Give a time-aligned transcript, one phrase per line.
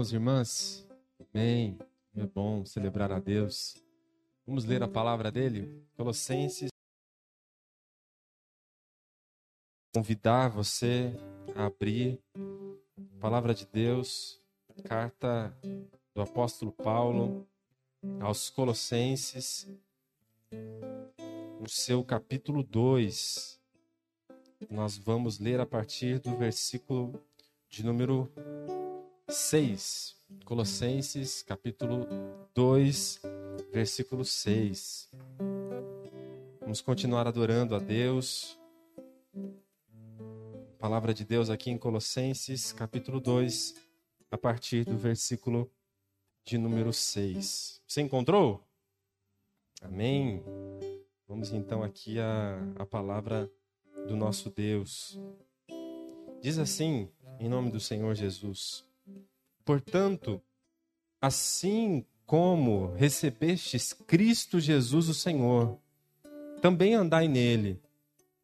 [0.00, 0.88] irmãos e irmãs?
[1.34, 1.78] Amém.
[2.16, 3.76] É bom celebrar a Deus.
[4.46, 5.84] Vamos ler a palavra dele?
[5.94, 6.70] Colossenses.
[9.94, 11.12] Convidar você
[11.54, 14.40] a abrir a palavra de Deus,
[14.84, 15.54] carta
[16.14, 17.46] do apóstolo Paulo
[18.20, 19.68] aos Colossenses,
[21.60, 23.60] no seu capítulo 2.
[24.70, 27.22] Nós vamos ler a partir do versículo
[27.68, 28.32] de número
[29.30, 30.16] 6.
[30.44, 32.06] Colossenses, capítulo
[32.52, 33.20] 2,
[33.72, 35.08] versículo 6.
[36.60, 38.58] Vamos continuar adorando a Deus.
[40.78, 43.76] Palavra de Deus aqui em Colossenses, capítulo 2,
[44.32, 45.70] a partir do versículo
[46.44, 47.82] de número 6.
[47.86, 48.66] Você encontrou?
[49.80, 50.42] Amém.
[51.28, 53.48] Vamos então aqui a, a palavra
[54.08, 55.20] do nosso Deus.
[56.40, 58.89] Diz assim, em nome do Senhor Jesus.
[59.64, 60.40] Portanto,
[61.20, 65.78] assim como recebestes Cristo Jesus o Senhor,
[66.60, 67.80] também andai nele,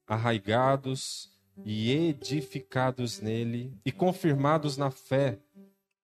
[0.07, 1.31] arraigados
[1.65, 5.39] e edificados nele e confirmados na fé,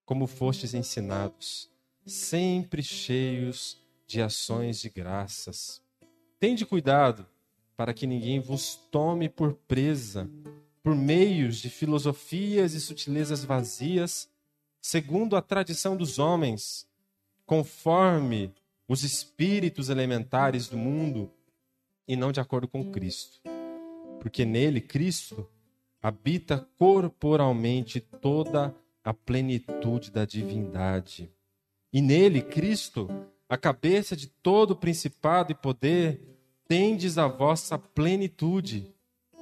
[0.05, 1.69] como fostes ensinados,
[2.05, 5.81] sempre cheios de ações de graças.
[6.39, 7.25] Tende cuidado
[7.75, 10.29] para que ninguém vos tome por presa
[10.83, 14.29] por meios de filosofias e sutilezas vazias,
[14.83, 16.85] segundo a tradição dos homens,
[17.45, 18.53] conforme
[18.87, 21.31] os espíritos elementares do mundo,
[22.05, 23.39] e não de acordo com Cristo.
[24.19, 25.49] Porque nele, Cristo,
[26.01, 31.31] habita corporalmente toda a plenitude da divindade.
[31.91, 33.09] E nele, Cristo,
[33.47, 36.21] a cabeça de todo principado e poder,
[36.67, 38.93] tendes a vossa plenitude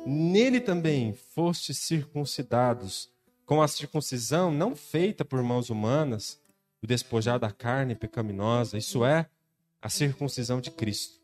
[0.06, 3.10] Nele também fostes circuncidados,
[3.52, 6.40] com a circuncisão não feita por mãos humanas,
[6.82, 9.26] o despojar da carne pecaminosa, isso é,
[9.82, 11.20] a circuncisão de Cristo.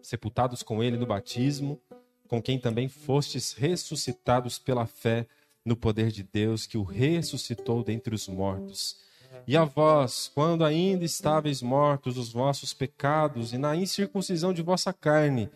[0.00, 1.78] Sepultados com ele no batismo,
[2.26, 5.26] com quem também fostes ressuscitados pela fé
[5.62, 8.96] no poder de Deus que o ressuscitou dentre os mortos.
[9.46, 14.94] E a vós, quando ainda estáveis mortos os vossos pecados e na incircuncisão de vossa
[14.94, 15.50] carne,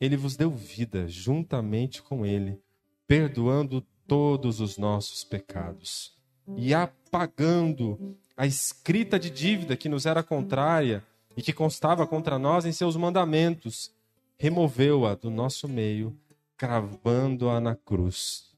[0.00, 2.62] ele vos deu vida juntamente com ele,
[3.08, 6.12] perdoando todos os nossos pecados
[6.56, 11.02] e apagando a escrita de dívida que nos era contrária
[11.36, 13.90] e que constava contra nós em seus mandamentos,
[14.38, 16.16] removeu-a do nosso meio,
[16.56, 18.50] cravando-a na cruz.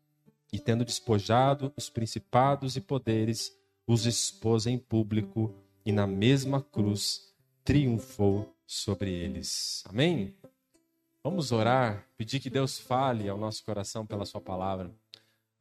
[0.53, 3.57] E tendo despojado os principados e poderes,
[3.87, 5.55] os expôs em público
[5.85, 7.33] e na mesma cruz
[7.65, 9.85] triunfou sobre eles.
[9.89, 10.35] Amém?
[11.23, 14.95] Vamos orar, pedir que Deus fale ao nosso coração pela Sua palavra.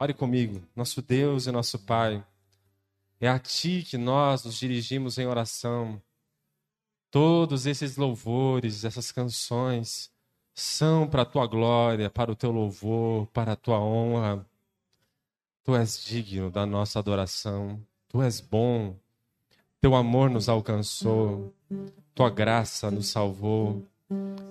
[0.03, 2.21] Ore comigo, nosso Deus e nosso Pai.
[3.21, 6.01] É a Ti que nós nos dirigimos em oração.
[7.09, 10.11] Todos esses louvores, essas canções,
[10.53, 14.45] são para a Tua glória, para o Teu louvor, para a Tua honra.
[15.63, 17.81] Tu és digno da nossa adoração.
[18.09, 18.97] Tu és bom.
[19.79, 21.53] Teu amor nos alcançou.
[22.13, 23.87] Tua graça nos salvou.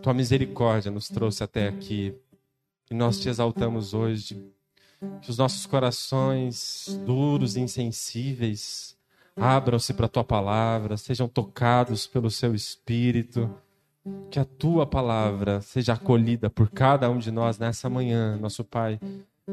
[0.01, 2.19] Tua misericórdia nos trouxe até aqui.
[2.91, 4.51] E nós te exaltamos hoje.
[5.21, 8.97] Que os nossos corações duros e insensíveis
[9.37, 13.53] abram-se para a tua palavra, sejam tocados pelo seu espírito.
[14.31, 19.01] Que a tua palavra seja acolhida por cada um de nós nessa manhã, nosso Pai.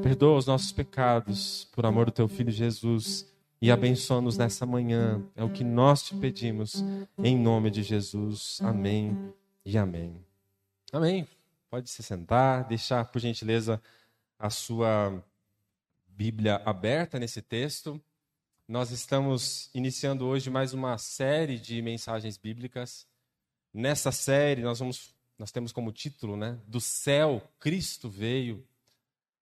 [0.01, 3.27] Perdoa os nossos pecados por amor do teu filho Jesus
[3.61, 5.21] e abençoa-nos nessa manhã.
[5.35, 6.83] É o que nós te pedimos
[7.17, 8.59] em nome de Jesus.
[8.61, 9.17] Amém
[9.65, 10.15] e amém.
[10.91, 11.27] Amém.
[11.69, 13.81] Pode se sentar, deixar, por gentileza,
[14.39, 15.21] a sua
[16.19, 17.97] Bíblia aberta nesse texto.
[18.67, 23.07] Nós estamos iniciando hoje mais uma série de mensagens bíblicas.
[23.73, 28.67] Nessa série, nós vamos nós temos como título, né, do céu Cristo veio.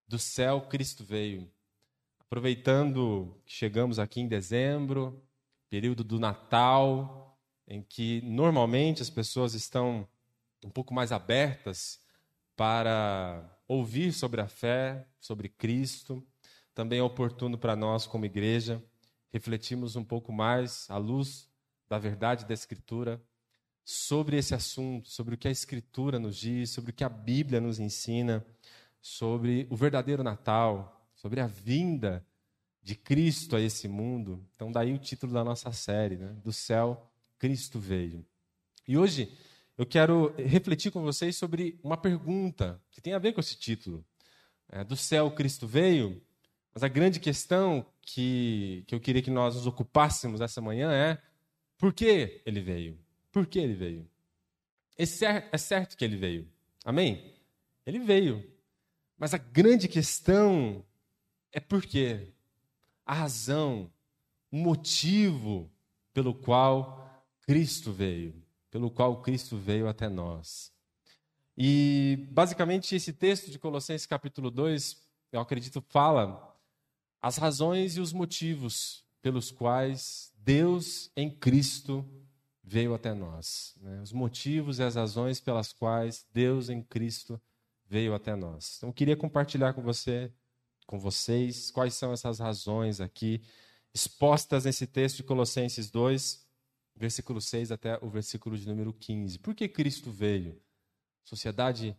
[0.06, 1.50] Do céu Cristo veio.
[2.20, 5.20] Aproveitando que chegamos aqui em dezembro,
[5.68, 7.36] período do Natal,
[7.66, 10.06] em que normalmente as pessoas estão
[10.64, 11.98] um pouco mais abertas
[12.54, 16.24] para ouvir sobre a fé, sobre Cristo.
[16.78, 18.80] Também é oportuno para nós, como igreja,
[19.32, 21.50] refletirmos um pouco mais à luz
[21.88, 23.20] da verdade da Escritura
[23.84, 27.60] sobre esse assunto, sobre o que a Escritura nos diz, sobre o que a Bíblia
[27.60, 28.46] nos ensina,
[29.00, 32.24] sobre o verdadeiro Natal, sobre a vinda
[32.80, 34.46] de Cristo a esse mundo.
[34.54, 36.32] Então, daí o título da nossa série, né?
[36.44, 37.10] Do céu,
[37.40, 38.24] Cristo veio.
[38.86, 39.36] E hoje
[39.76, 44.06] eu quero refletir com vocês sobre uma pergunta que tem a ver com esse título.
[44.68, 46.22] É, do céu Cristo veio,
[46.74, 51.20] Mas a grande questão que, que eu queria que nós nos ocupássemos essa manhã é
[51.76, 52.98] por que ele veio?
[53.30, 54.08] Por que ele veio?
[54.96, 56.48] É certo, é certo que ele veio.
[56.84, 57.34] Amém?
[57.86, 58.44] Ele veio.
[59.16, 60.84] Mas a grande questão
[61.52, 62.32] é por quê?
[63.04, 63.90] A razão,
[64.50, 65.70] o motivo
[66.12, 68.34] pelo qual Cristo veio,
[68.70, 70.72] pelo qual Cristo veio até nós.
[71.56, 75.00] E basicamente esse texto de Colossenses capítulo 2,
[75.32, 76.47] eu acredito, fala
[77.20, 82.08] as razões e os motivos pelos quais Deus em Cristo
[82.62, 83.74] veio até nós.
[83.80, 84.00] Né?
[84.00, 87.40] Os motivos e as razões pelas quais Deus em Cristo
[87.86, 88.76] veio até nós.
[88.76, 90.32] Então, eu queria compartilhar com você,
[90.86, 93.42] com vocês, quais são essas razões aqui
[93.94, 96.46] expostas nesse texto de Colossenses 2,
[96.94, 99.38] versículo 6 até o versículo de número 15.
[99.38, 100.60] Por que Cristo veio?
[101.24, 101.96] Sociedade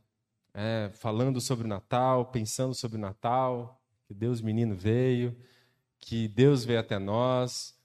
[0.53, 3.78] é, falando sobre o Natal, pensando sobre o Natal,
[4.09, 5.37] que Deus menino veio,
[5.99, 7.77] que Deus veio até nós,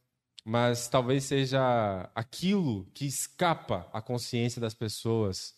[0.42, 5.54] mas talvez seja aquilo que escapa à consciência das pessoas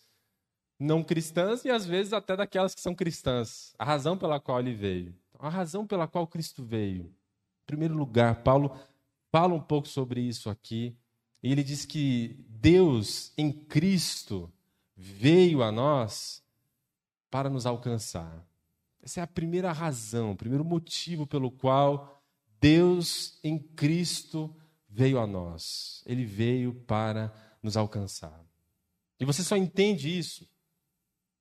[0.77, 3.73] não cristãs e às vezes até daquelas que são cristãs.
[3.79, 5.15] A razão pela qual ele veio.
[5.39, 7.03] A razão pela qual Cristo veio.
[7.05, 8.77] Em primeiro lugar, Paulo
[9.31, 10.93] fala um pouco sobre isso aqui.
[11.41, 14.51] E ele diz que Deus em Cristo
[14.97, 16.43] veio a nós
[17.31, 18.45] para nos alcançar.
[19.07, 22.21] Essa é a primeira razão, o primeiro motivo pelo qual
[22.59, 24.53] Deus em Cristo
[24.89, 26.03] veio a nós.
[26.05, 27.33] Ele veio para
[27.63, 28.37] nos alcançar.
[29.17, 30.45] E você só entende isso.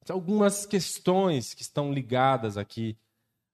[0.09, 2.97] Algumas questões que estão ligadas aqui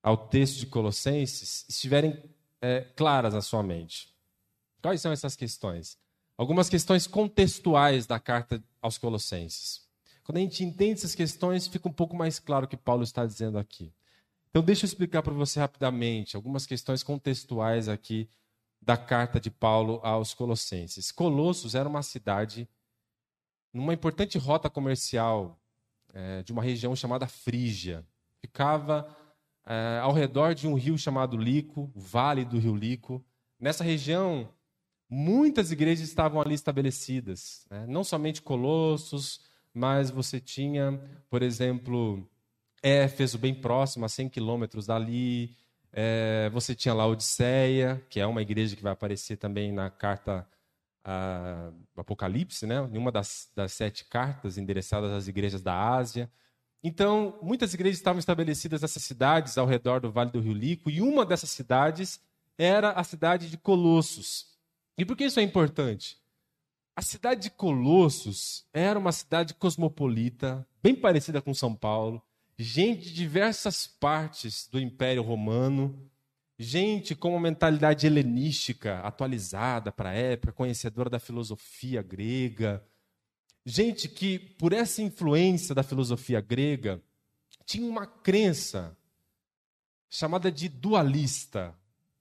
[0.03, 2.23] ao texto de Colossenses estiverem
[2.61, 4.15] é, claras na sua mente.
[4.82, 5.97] Quais são essas questões?
[6.37, 9.88] Algumas questões contextuais da carta aos Colossenses.
[10.23, 13.25] Quando a gente entende essas questões, fica um pouco mais claro o que Paulo está
[13.25, 13.91] dizendo aqui.
[14.53, 18.29] Então, deixa eu explicar para você rapidamente algumas questões contextuais aqui
[18.83, 21.11] da carta de Paulo aos Colossenses.
[21.11, 22.69] Colossos era uma cidade
[23.73, 25.59] numa importante rota comercial
[26.13, 28.07] é, de uma região chamada Frígia.
[28.43, 29.17] Ficava
[29.65, 33.25] é, ao redor de um rio chamado Lico, o Vale do Rio Lico.
[33.59, 34.51] Nessa região,
[35.09, 37.65] muitas igrejas estavam ali estabelecidas.
[37.71, 37.87] Né?
[37.89, 39.41] Não somente Colossos,
[39.73, 41.01] mas você tinha,
[41.31, 42.29] por exemplo,
[42.82, 45.56] Éfeso, bem próximo, a 100 quilômetros dali.
[45.93, 50.46] É, você tinha lá Odisseia, que é uma igreja que vai aparecer também na carta
[51.05, 52.76] a, Apocalipse, né?
[52.93, 56.31] em uma das, das sete cartas endereçadas às igrejas da Ásia.
[56.82, 61.00] Então, muitas igrejas estavam estabelecidas nessas cidades ao redor do Vale do Rio Lico, e
[61.00, 62.20] uma dessas cidades
[62.58, 64.46] era a cidade de Colossos.
[64.99, 66.19] E por que isso é importante?
[66.96, 72.20] A cidade de Colossos era uma cidade cosmopolita, bem parecida com São Paulo,
[72.59, 76.11] gente de diversas partes do Império Romano,
[76.59, 82.85] gente com uma mentalidade helenística atualizada para a época, conhecedora da filosofia grega,
[83.65, 87.03] gente que, por essa influência da filosofia grega,
[87.65, 88.97] tinha uma crença
[90.09, 91.75] chamada de dualista.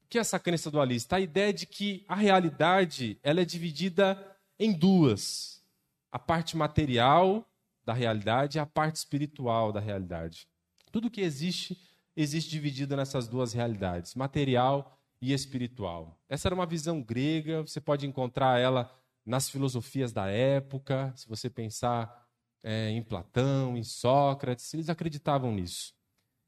[0.05, 1.17] O que é essa crença dualista?
[1.17, 5.63] A ideia de que a realidade ela é dividida em duas:
[6.11, 7.47] a parte material
[7.83, 10.47] da realidade e a parte espiritual da realidade.
[10.91, 11.77] Tudo que existe,
[12.15, 16.19] existe dividido nessas duas realidades, material e espiritual.
[16.27, 18.91] Essa era uma visão grega, você pode encontrar ela
[19.25, 22.27] nas filosofias da época, se você pensar
[22.63, 25.93] é, em Platão, em Sócrates, eles acreditavam nisso.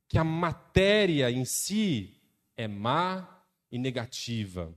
[0.07, 2.21] Que a matéria em si
[2.57, 4.73] é má e negativa,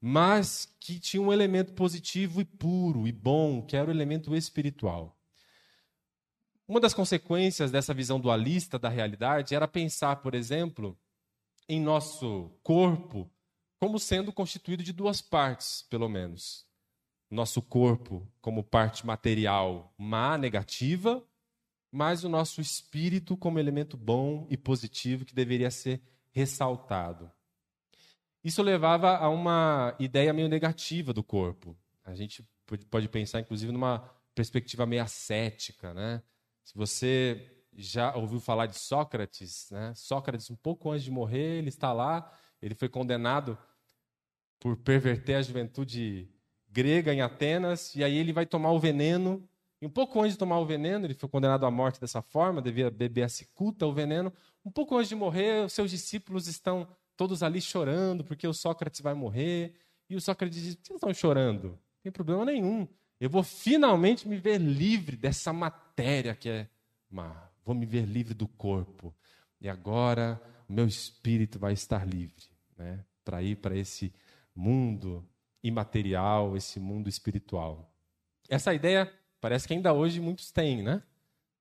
[0.00, 5.18] mas que tinha um elemento positivo e puro e bom, que era o elemento espiritual.
[6.72, 10.98] Uma das consequências dessa visão dualista da realidade era pensar, por exemplo,
[11.68, 13.30] em nosso corpo
[13.78, 16.66] como sendo constituído de duas partes, pelo menos.
[17.30, 21.22] Nosso corpo como parte material má, negativa,
[21.90, 26.00] mas o nosso espírito como elemento bom e positivo que deveria ser
[26.30, 27.30] ressaltado.
[28.42, 31.76] Isso levava a uma ideia meio negativa do corpo.
[32.02, 32.42] A gente
[32.88, 33.98] pode pensar, inclusive, numa
[34.34, 36.22] perspectiva meio ascética, né?
[36.64, 39.92] Se você já ouviu falar de Sócrates, né?
[39.94, 43.56] Sócrates, um pouco antes de morrer, ele está lá, ele foi condenado
[44.60, 46.28] por perverter a juventude
[46.70, 49.46] grega em Atenas, e aí ele vai tomar o veneno.
[49.80, 52.62] E um pouco antes de tomar o veneno, ele foi condenado à morte dessa forma,
[52.62, 54.32] devia beber a cicuta, o veneno.
[54.64, 59.00] Um pouco antes de morrer, os seus discípulos estão todos ali chorando, porque o Sócrates
[59.00, 59.74] vai morrer.
[60.08, 61.70] E o Sócrates diz: vocês estão chorando?
[61.70, 62.86] Não tem problema nenhum.
[63.20, 65.81] Eu vou finalmente me ver livre dessa matéria
[66.38, 66.68] que é
[67.10, 67.50] má.
[67.64, 69.14] Vou me ver livre do corpo.
[69.60, 72.46] E agora, meu espírito vai estar livre,
[72.76, 73.04] né?
[73.24, 74.12] Para ir para esse
[74.54, 75.24] mundo
[75.62, 77.94] imaterial, esse mundo espiritual.
[78.48, 81.02] Essa ideia parece que ainda hoje muitos têm, né?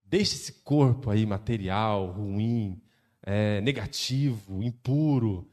[0.03, 2.81] Deixe esse corpo aí material, ruim,
[3.21, 5.49] é, negativo, impuro.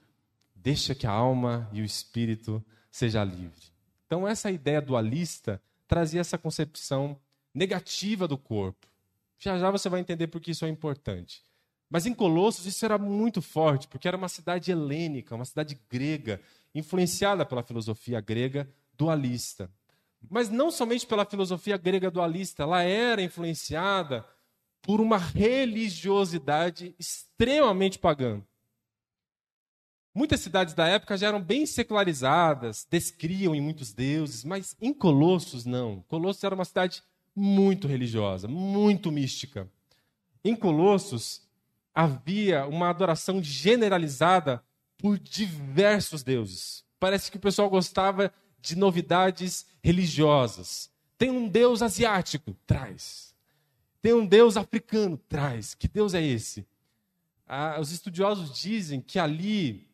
[0.55, 3.69] Deixa que a alma e o espírito seja livre.
[4.07, 7.21] Então essa ideia dualista trazia essa concepção
[7.59, 8.87] negativa do corpo.
[9.39, 11.43] Já já você vai entender por que isso é importante.
[11.91, 16.41] Mas em Colossos isso era muito forte, porque era uma cidade helênica, uma cidade grega,
[16.75, 19.71] influenciada pela filosofia grega dualista.
[20.31, 24.25] Mas não somente pela filosofia grega dualista, ela era influenciada
[24.83, 28.43] por uma religiosidade extremamente pagã.
[30.15, 35.65] Muitas cidades da época já eram bem secularizadas, descriam em muitos deuses, mas em Colossos
[35.65, 36.03] não.
[36.09, 37.03] Colossos era uma cidade
[37.39, 39.71] muito religiosa, muito mística.
[40.45, 41.43] Em Colossos
[41.95, 44.63] havia uma adoração generalizada
[44.97, 46.85] por diversos deuses.
[46.99, 50.91] Parece que o pessoal gostava de novidades religiosas.
[51.17, 53.35] Tem um deus asiático, traz.
[54.03, 55.75] Tem um deus africano, traz.
[55.75, 56.67] Que deus é esse?
[57.47, 59.89] Ah, os estudiosos dizem que ali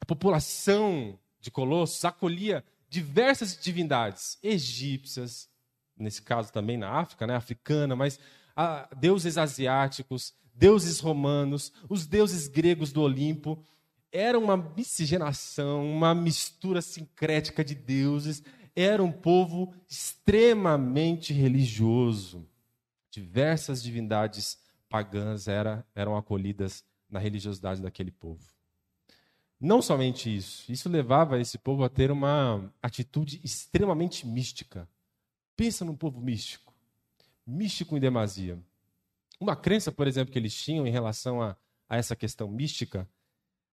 [0.00, 5.48] a população de Colossos acolhia diversas divindades egípcias,
[5.98, 8.18] nesse caso também na África, né, africana, mas
[8.56, 13.62] ah, deuses asiáticos, deuses romanos, os deuses gregos do Olimpo.
[14.10, 18.42] Era uma miscigenação, uma mistura sincrética de deuses.
[18.74, 22.48] Era um povo extremamente religioso.
[23.10, 28.42] Diversas divindades pagãs era, eram acolhidas na religiosidade daquele povo.
[29.60, 34.88] Não somente isso, isso levava esse povo a ter uma atitude extremamente mística.
[35.58, 36.72] Pensa num povo místico,
[37.44, 38.62] místico em demasia.
[39.40, 41.56] Uma crença, por exemplo, que eles tinham em relação a,
[41.88, 43.08] a essa questão mística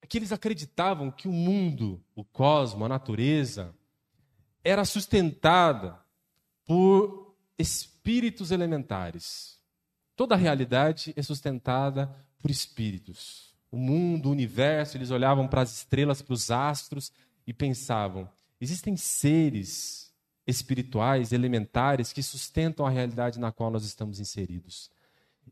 [0.01, 3.72] é que eles acreditavam que o mundo, o cosmos, a natureza,
[4.63, 6.04] era sustentada
[6.65, 9.60] por espíritos elementares.
[10.15, 12.08] Toda a realidade é sustentada
[12.39, 13.56] por espíritos.
[13.70, 17.12] O mundo, o universo, eles olhavam para as estrelas, para os astros
[17.46, 18.27] e pensavam:
[18.60, 20.05] existem seres
[20.48, 24.92] espirituais, elementares, que sustentam a realidade na qual nós estamos inseridos.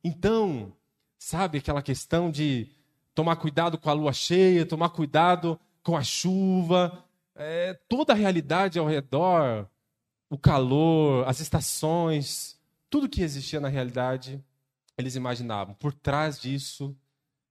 [0.04, 0.74] Então,
[1.18, 2.70] sabe aquela questão de
[3.16, 7.04] tomar cuidado com a lua cheia, tomar cuidado com a chuva,
[7.36, 9.68] é, toda a realidade ao redor,
[10.30, 12.60] o calor, as estações,
[12.90, 14.44] tudo que existia na realidade,
[14.98, 15.74] eles imaginavam.
[15.76, 16.96] Por trás disso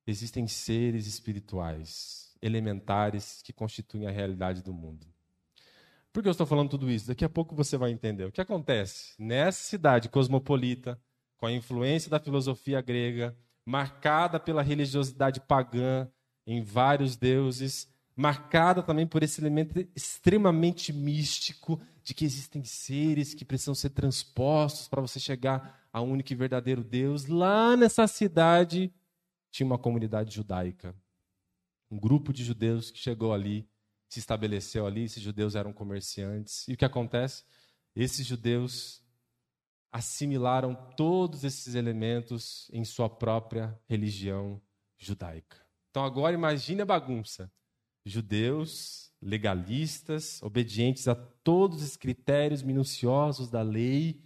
[0.07, 5.12] existem seres espirituais, elementares, que constituem a realidade do mundo.
[6.13, 7.07] Por que eu estou falando tudo isso?
[7.07, 8.25] Daqui a pouco você vai entender.
[8.25, 11.01] O que acontece nessa cidade cosmopolita,
[11.39, 16.07] com a influência da filosofia grega, marcada pela religiosidade pagã
[16.47, 23.45] em vários deuses, marcada também por esse elemento extremamente místico de que existem seres que
[23.45, 27.27] precisam ser transpostos para você chegar ao único e verdadeiro Deus.
[27.27, 28.93] Lá nessa cidade
[29.51, 30.95] tinha uma comunidade judaica,
[31.91, 33.67] um grupo de judeus que chegou ali,
[34.13, 35.05] se estabeleceu ali.
[35.05, 36.69] Esses judeus eram comerciantes.
[36.69, 37.45] E o que acontece?
[37.97, 39.03] Esses judeus
[39.91, 44.61] assimilaram todos esses elementos em sua própria religião
[44.99, 45.57] judaica.
[45.91, 47.51] Então agora imagine a bagunça.
[48.05, 54.23] Judeus, legalistas, obedientes a todos os critérios minuciosos da lei,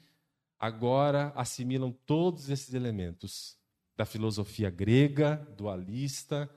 [0.59, 3.57] agora assimilam todos esses elementos
[3.97, 6.50] da filosofia grega, dualista,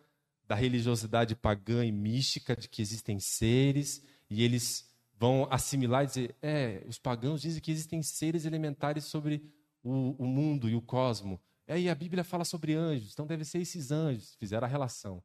[0.50, 6.36] da religiosidade pagã e mística de que existem seres e eles vão assimilar e dizer:
[6.42, 9.44] é, os pagãos dizem que existem seres elementares sobre
[9.84, 11.40] o, o mundo e o cosmos.
[11.68, 14.36] E aí a Bíblia fala sobre anjos, então deve ser esses anjos.
[14.40, 15.24] Fizeram a relação.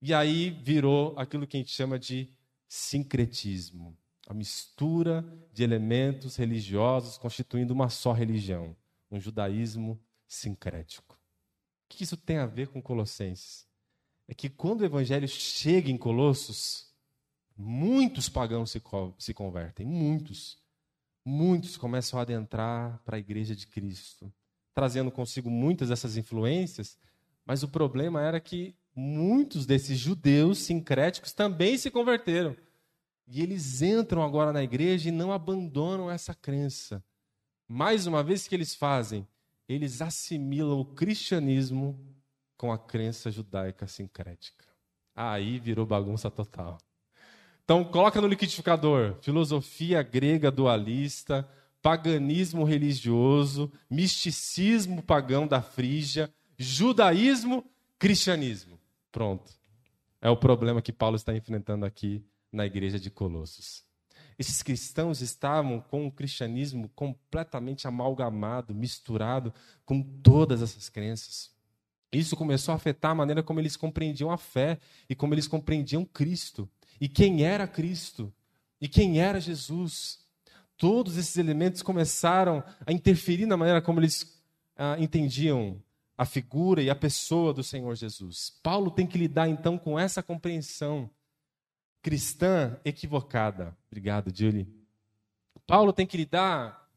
[0.00, 2.32] E aí virou aquilo que a gente chama de
[2.68, 3.98] sincretismo
[4.28, 8.76] a mistura de elementos religiosos constituindo uma só religião,
[9.10, 11.14] um judaísmo sincrético.
[11.14, 13.66] O que isso tem a ver com Colossenses?
[14.30, 16.90] É que quando o evangelho chega em Colossos,
[17.62, 18.82] Muitos pagãos se,
[19.18, 20.58] se convertem, muitos.
[21.22, 24.32] Muitos começam a adentrar para a igreja de Cristo,
[24.74, 26.96] trazendo consigo muitas dessas influências,
[27.44, 32.56] mas o problema era que muitos desses judeus sincréticos também se converteram.
[33.28, 37.04] E eles entram agora na igreja e não abandonam essa crença.
[37.68, 39.28] Mais uma vez, o que eles fazem?
[39.68, 42.00] Eles assimilam o cristianismo
[42.60, 44.66] com a crença judaica sincrética.
[45.16, 46.76] Aí virou bagunça total.
[47.64, 51.48] Então, coloca no liquidificador: filosofia grega dualista,
[51.80, 57.64] paganismo religioso, misticismo pagão da Frígia, judaísmo,
[57.98, 58.78] cristianismo.
[59.10, 59.50] Pronto.
[60.20, 63.84] é o problema que Paulo está enfrentando aqui na igreja de Colossos.
[64.38, 69.50] Esses cristãos estavam com o cristianismo completamente amalgamado, misturado
[69.86, 71.58] com todas essas crenças.
[72.12, 76.04] Isso começou a afetar a maneira como eles compreendiam a fé e como eles compreendiam
[76.04, 76.68] Cristo.
[77.00, 78.32] E quem era Cristo?
[78.80, 80.18] E quem era Jesus?
[80.76, 84.42] Todos esses elementos começaram a interferir na maneira como eles
[84.76, 85.80] ah, entendiam
[86.16, 88.58] a figura e a pessoa do Senhor Jesus.
[88.62, 91.08] Paulo tem que lidar então com essa compreensão
[92.02, 93.76] cristã equivocada.
[93.90, 94.68] Obrigado, Julie.
[95.66, 96.88] Paulo tem que lidar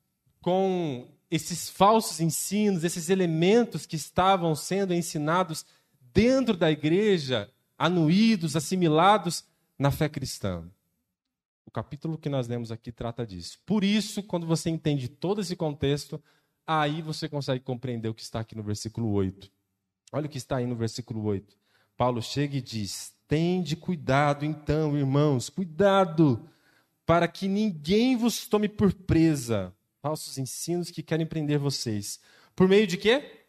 [0.41, 5.65] com esses falsos ensinos, esses elementos que estavam sendo ensinados
[6.13, 9.43] dentro da igreja, anuídos, assimilados
[9.77, 10.63] na fé cristã.
[11.65, 13.57] O capítulo que nós lemos aqui trata disso.
[13.65, 16.21] Por isso, quando você entende todo esse contexto,
[16.67, 19.51] aí você consegue compreender o que está aqui no versículo 8.
[20.11, 21.57] Olha o que está aí no versículo 8.
[21.97, 26.47] Paulo chega e diz: Tende cuidado, então, irmãos, cuidado,
[27.07, 29.73] para que ninguém vos tome por presa.
[30.03, 32.19] Falsos ensinos que querem prender vocês.
[32.53, 33.45] Por meio de quê?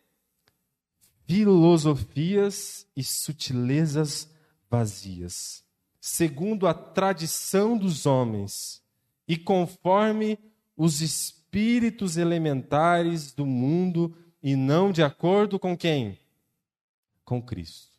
[1.26, 4.30] Filosofias e sutilezas
[4.70, 5.64] vazias,
[6.00, 8.80] segundo a tradição dos homens
[9.26, 10.38] e conforme
[10.76, 16.16] os espíritos elementares do mundo e não de acordo com quem?
[17.24, 17.98] Com Cristo.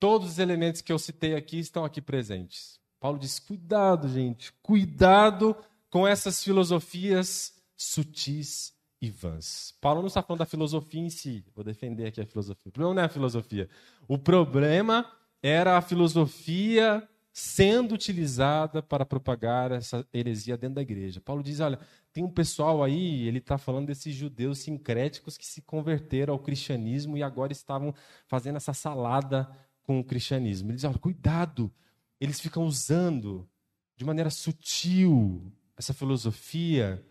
[0.00, 2.80] Todos os elementos que eu citei aqui estão aqui presentes.
[2.98, 5.54] Paulo diz: cuidado, gente, cuidado
[5.90, 9.72] com essas filosofias sutis e vãs.
[9.80, 12.68] Paulo não está falando da filosofia em si, vou defender aqui a filosofia.
[12.68, 13.68] O problema não é a filosofia.
[14.08, 21.20] O problema era a filosofia sendo utilizada para propagar essa heresia dentro da igreja.
[21.20, 21.78] Paulo diz: olha,
[22.12, 27.16] tem um pessoal aí, ele está falando desses judeus sincréticos que se converteram ao cristianismo
[27.16, 27.94] e agora estavam
[28.26, 29.48] fazendo essa salada
[29.84, 30.70] com o cristianismo.
[30.70, 31.72] Ele diz: olha, cuidado,
[32.20, 33.48] eles ficam usando
[33.94, 37.04] de maneira sutil essa filosofia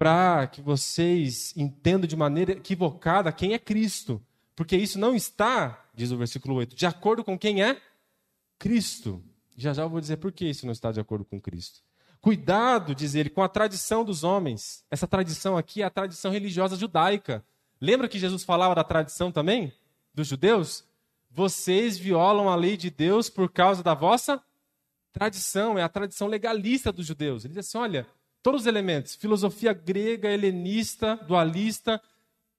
[0.00, 4.18] para que vocês entendam de maneira equivocada quem é Cristo.
[4.56, 7.78] Porque isso não está, diz o versículo 8, de acordo com quem é
[8.58, 9.22] Cristo.
[9.58, 11.80] Já já eu vou dizer por que isso não está de acordo com Cristo.
[12.18, 14.86] Cuidado, diz ele, com a tradição dos homens.
[14.90, 17.44] Essa tradição aqui é a tradição religiosa judaica.
[17.78, 19.70] Lembra que Jesus falava da tradição também?
[20.14, 20.82] Dos judeus?
[21.30, 24.42] Vocês violam a lei de Deus por causa da vossa
[25.12, 25.78] tradição.
[25.78, 27.44] É a tradição legalista dos judeus.
[27.44, 28.06] Ele diz assim: olha,
[28.42, 32.00] todos os elementos, filosofia grega, helenista, dualista,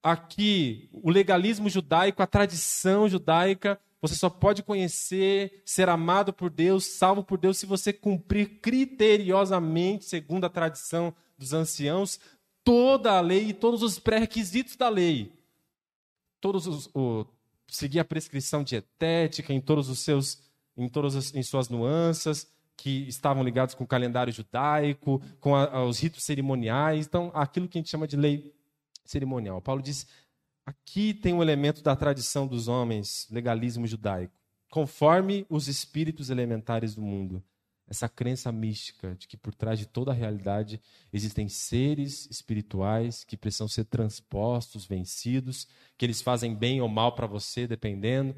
[0.01, 6.85] aqui o legalismo judaico, a tradição judaica, você só pode conhecer, ser amado por Deus,
[6.85, 12.19] salvo por Deus, se você cumprir criteriosamente, segundo a tradição dos anciãos,
[12.63, 15.31] toda a lei e todos os pré-requisitos da lei.
[16.39, 17.27] Todos os, o,
[17.67, 20.41] seguir a prescrição dietética em todos os seus,
[20.75, 22.47] em todas as, em suas nuances,
[22.81, 27.05] que estavam ligados com o calendário judaico, com a, os ritos cerimoniais.
[27.05, 28.55] Então, aquilo que a gente chama de lei
[29.05, 29.61] cerimonial.
[29.61, 30.07] Paulo diz:
[30.65, 34.33] Aqui tem um elemento da tradição dos homens, legalismo judaico,
[34.67, 37.43] conforme os espíritos elementares do mundo.
[37.87, 40.81] Essa crença mística de que por trás de toda a realidade
[41.13, 45.67] existem seres espirituais que precisam ser transpostos, vencidos,
[45.99, 48.35] que eles fazem bem ou mal para você, dependendo,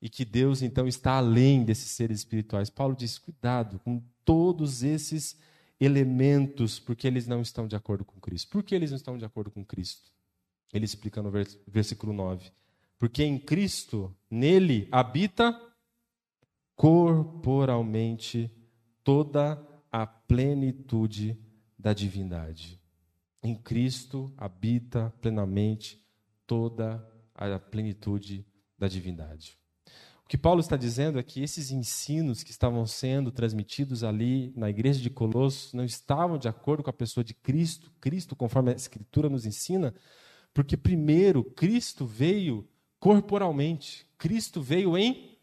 [0.00, 2.70] e que Deus então está além desses seres espirituais.
[2.70, 5.38] Paulo diz: cuidado com todos esses
[5.78, 8.50] elementos, porque eles não estão de acordo com Cristo.
[8.50, 10.10] Por que eles não estão de acordo com Cristo?
[10.72, 11.30] Ele explica no
[11.66, 12.50] versículo 9.
[12.98, 15.58] Porque em Cristo, nele habita
[16.76, 18.50] corporalmente
[19.02, 19.60] toda
[19.90, 21.36] a plenitude
[21.78, 22.80] da divindade.
[23.42, 26.00] Em Cristo habita plenamente
[26.46, 28.46] toda a plenitude
[28.78, 29.59] da divindade.
[30.30, 35.00] Que Paulo está dizendo é que esses ensinos que estavam sendo transmitidos ali na igreja
[35.00, 39.28] de Colossos não estavam de acordo com a pessoa de Cristo, Cristo, conforme a Escritura
[39.28, 39.92] nos ensina,
[40.54, 42.64] porque primeiro Cristo veio
[43.00, 45.36] corporalmente, Cristo veio em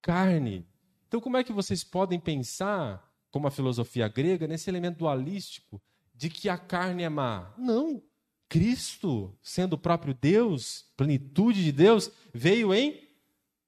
[0.00, 0.66] carne.
[1.06, 5.78] Então, como é que vocês podem pensar, como a filosofia grega, nesse elemento dualístico
[6.14, 7.52] de que a carne é má?
[7.58, 8.02] Não.
[8.48, 13.11] Cristo, sendo o próprio Deus, plenitude de Deus, veio em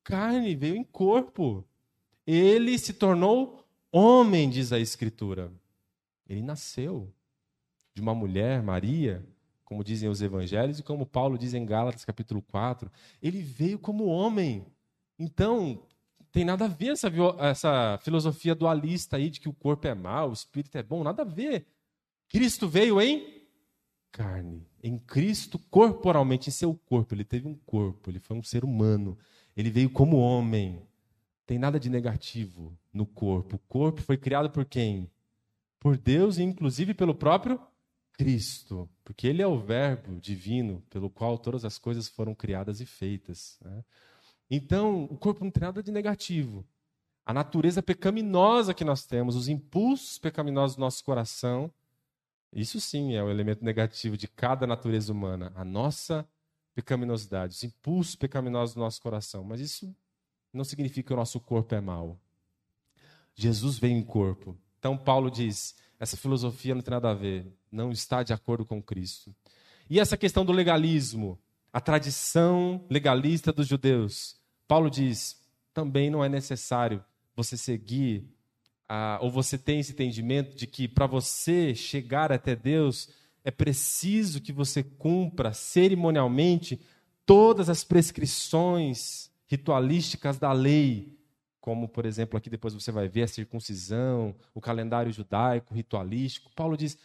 [0.04, 1.64] carne, veio em corpo.
[2.26, 5.50] Ele se tornou homem, diz a Escritura.
[6.28, 7.12] Ele nasceu
[7.94, 9.26] de uma mulher, Maria,
[9.64, 12.90] como dizem os evangelhos e como Paulo diz em Gálatas capítulo 4,
[13.22, 14.66] ele veio como homem.
[15.18, 15.82] Então,
[16.30, 20.30] tem nada a ver essa, essa filosofia dualista aí de que o corpo é mau,
[20.30, 21.66] o espírito é bom, nada a ver.
[22.28, 23.44] Cristo veio em
[24.10, 27.14] carne, em Cristo corporalmente, em seu corpo.
[27.14, 29.16] Ele teve um corpo, ele foi um ser humano.
[29.56, 30.82] Ele veio como homem.
[31.46, 33.56] tem nada de negativo no corpo.
[33.56, 35.10] O corpo foi criado por quem?
[35.78, 37.60] Por Deus e inclusive pelo próprio
[38.14, 42.86] Cristo, porque Ele é o Verbo divino pelo qual todas as coisas foram criadas e
[42.86, 43.58] feitas.
[43.60, 43.84] Né?
[44.50, 46.64] Então, o corpo não tem nada de negativo.
[47.26, 51.72] A natureza pecaminosa que nós temos, os impulsos pecaminosos do nosso coração,
[52.52, 55.52] isso sim é o elemento negativo de cada natureza humana.
[55.56, 56.26] A nossa
[56.74, 59.44] pecaminosidade, os impulsos pecaminosos do nosso coração.
[59.44, 59.94] Mas isso
[60.52, 62.18] não significa que o nosso corpo é mau.
[63.34, 64.56] Jesus veio em corpo.
[64.78, 68.82] Então, Paulo diz: essa filosofia não tem nada a ver, não está de acordo com
[68.82, 69.34] Cristo.
[69.88, 71.38] E essa questão do legalismo,
[71.72, 74.36] a tradição legalista dos judeus.
[74.66, 75.40] Paulo diz:
[75.72, 78.28] também não é necessário você seguir,
[78.88, 83.08] ah, ou você tem esse entendimento de que para você chegar até Deus,
[83.44, 86.80] é preciso que você cumpra cerimonialmente
[87.26, 91.18] todas as prescrições ritualísticas da lei,
[91.60, 96.50] como, por exemplo, aqui depois você vai ver a circuncisão, o calendário judaico, ritualístico.
[96.54, 96.96] Paulo diz: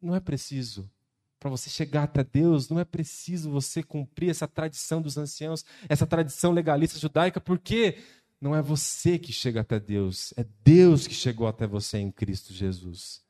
[0.00, 0.90] não é preciso.
[1.38, 6.06] Para você chegar até Deus, não é preciso você cumprir essa tradição dos anciãos, essa
[6.06, 7.98] tradição legalista judaica, porque
[8.40, 12.52] não é você que chega até Deus, é Deus que chegou até você em Cristo
[12.52, 13.22] Jesus.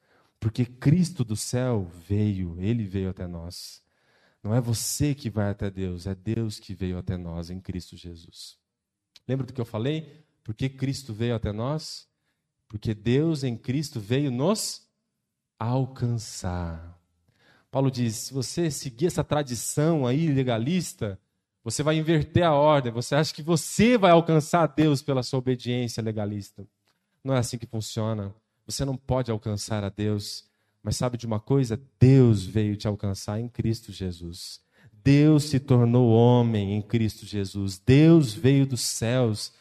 [0.42, 3.80] Porque Cristo do céu veio, ele veio até nós.
[4.42, 7.96] Não é você que vai até Deus, é Deus que veio até nós em Cristo
[7.96, 8.58] Jesus.
[9.28, 10.26] Lembra do que eu falei?
[10.42, 12.08] Porque Cristo veio até nós?
[12.66, 14.84] Porque Deus em Cristo veio nos
[15.60, 17.00] alcançar.
[17.70, 21.20] Paulo diz: se você seguir essa tradição aí legalista,
[21.62, 22.90] você vai inverter a ordem.
[22.90, 26.66] Você acha que você vai alcançar Deus pela sua obediência legalista.
[27.22, 28.34] Não é assim que funciona.
[28.66, 30.44] Você não pode alcançar a Deus.
[30.82, 31.80] Mas sabe de uma coisa?
[31.98, 34.60] Deus veio te alcançar em Cristo Jesus.
[35.04, 37.78] Deus se tornou homem em Cristo Jesus.
[37.78, 39.52] Deus veio dos céus.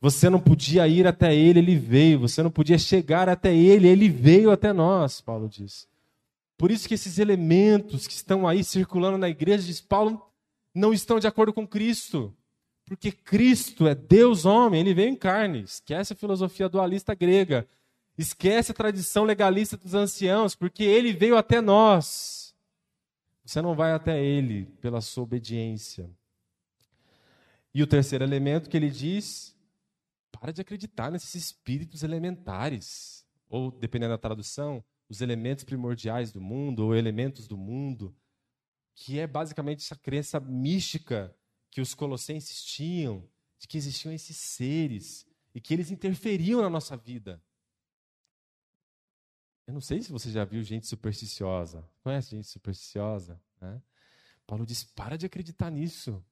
[0.00, 2.20] Você não podia ir até ele, ele veio.
[2.20, 5.88] Você não podia chegar até ele, ele veio até nós, Paulo diz.
[6.56, 10.22] Por isso que esses elementos que estão aí circulando na igreja, diz Paulo,
[10.74, 12.34] não estão de acordo com Cristo.
[12.86, 15.62] Porque Cristo é Deus homem, ele veio em carne.
[15.62, 17.66] Esquece a filosofia dualista grega.
[18.18, 22.54] Esquece a tradição legalista dos anciãos, porque ele veio até nós.
[23.44, 26.10] Você não vai até ele pela sua obediência.
[27.74, 29.54] E o terceiro elemento que ele diz
[30.32, 33.26] para de acreditar nesses espíritos elementares.
[33.48, 38.14] Ou, dependendo da tradução, os elementos primordiais do mundo, ou elementos do mundo,
[38.94, 41.34] que é basicamente essa crença mística
[41.70, 46.96] que os colossenses tinham, de que existiam esses seres e que eles interferiam na nossa
[46.96, 47.42] vida.
[49.66, 51.84] Eu não sei se você já viu gente supersticiosa.
[52.02, 53.40] Conhece gente supersticiosa?
[53.60, 53.80] Né?
[54.46, 56.22] Paulo diz: para de acreditar nisso.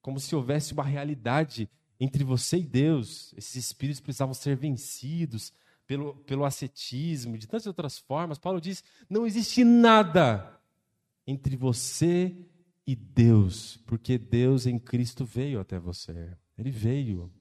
[0.00, 3.34] Como se houvesse uma realidade entre você e Deus.
[3.36, 5.52] Esses espíritos precisavam ser vencidos
[5.86, 8.38] pelo, pelo ascetismo, de tantas outras formas.
[8.38, 10.60] Paulo diz: não existe nada
[11.26, 12.34] entre você
[12.86, 16.36] e Deus, porque Deus em Cristo veio até você.
[16.56, 17.32] Ele veio,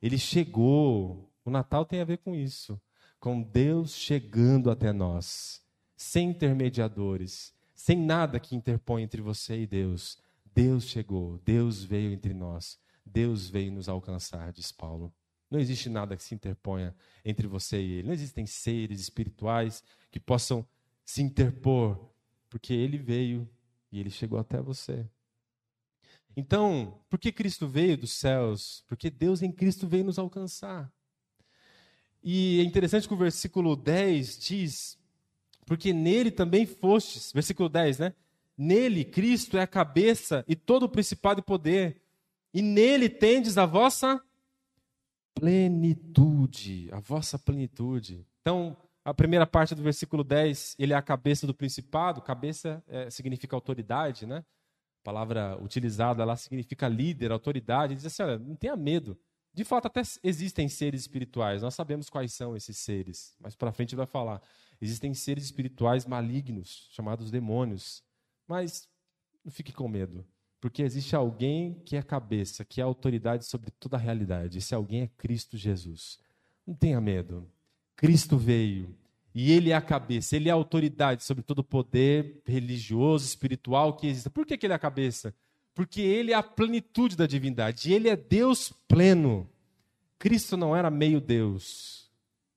[0.00, 1.30] ele chegou.
[1.44, 2.78] O Natal tem a ver com isso,
[3.18, 5.62] com Deus chegando até nós,
[5.96, 10.18] sem intermediadores, sem nada que interpõe entre você e Deus.
[10.54, 12.78] Deus chegou, Deus veio entre nós.
[13.04, 15.12] Deus veio nos alcançar, diz Paulo.
[15.50, 18.08] Não existe nada que se interponha entre você e Ele.
[18.08, 20.66] Não existem seres espirituais que possam
[21.04, 22.12] se interpor,
[22.50, 23.48] porque Ele veio
[23.90, 25.08] e Ele chegou até você.
[26.36, 28.84] Então, por que Cristo veio dos céus?
[28.86, 30.92] Porque Deus em Cristo veio nos alcançar.
[32.22, 34.98] E é interessante que o versículo 10 diz:
[35.66, 38.14] Porque nele também fostes, versículo 10, né?
[38.56, 42.02] Nele, Cristo é a cabeça e todo o principado e poder
[42.52, 44.20] e nele tendes a vossa
[45.34, 48.26] plenitude, a vossa plenitude.
[48.40, 53.10] Então, a primeira parte do versículo 10, ele é a cabeça do principado, cabeça é,
[53.10, 54.38] significa autoridade, né?
[54.38, 57.92] A palavra utilizada lá significa líder, autoridade.
[57.92, 59.16] Ele diz assim: olha, não tenha medo.
[59.58, 63.96] De fato, até existem seres espirituais, nós sabemos quais são esses seres, mas para frente
[63.96, 64.40] vai falar.
[64.80, 68.04] Existem seres espirituais malignos, chamados demônios.
[68.46, 68.88] Mas
[69.44, 70.24] não fique com medo.
[70.60, 74.58] Porque existe alguém que é cabeça, que é autoridade sobre toda a realidade.
[74.58, 76.20] Esse alguém é Cristo Jesus.
[76.64, 77.50] Não tenha medo.
[77.96, 78.96] Cristo veio
[79.34, 83.96] e ele é a cabeça, ele é a autoridade sobre todo o poder religioso, espiritual
[83.96, 84.30] que existe.
[84.30, 85.34] Por que, que ele é a cabeça?
[85.78, 87.92] Porque ele é a plenitude da divindade.
[87.92, 89.48] Ele é Deus pleno.
[90.18, 92.10] Cristo não era meio Deus.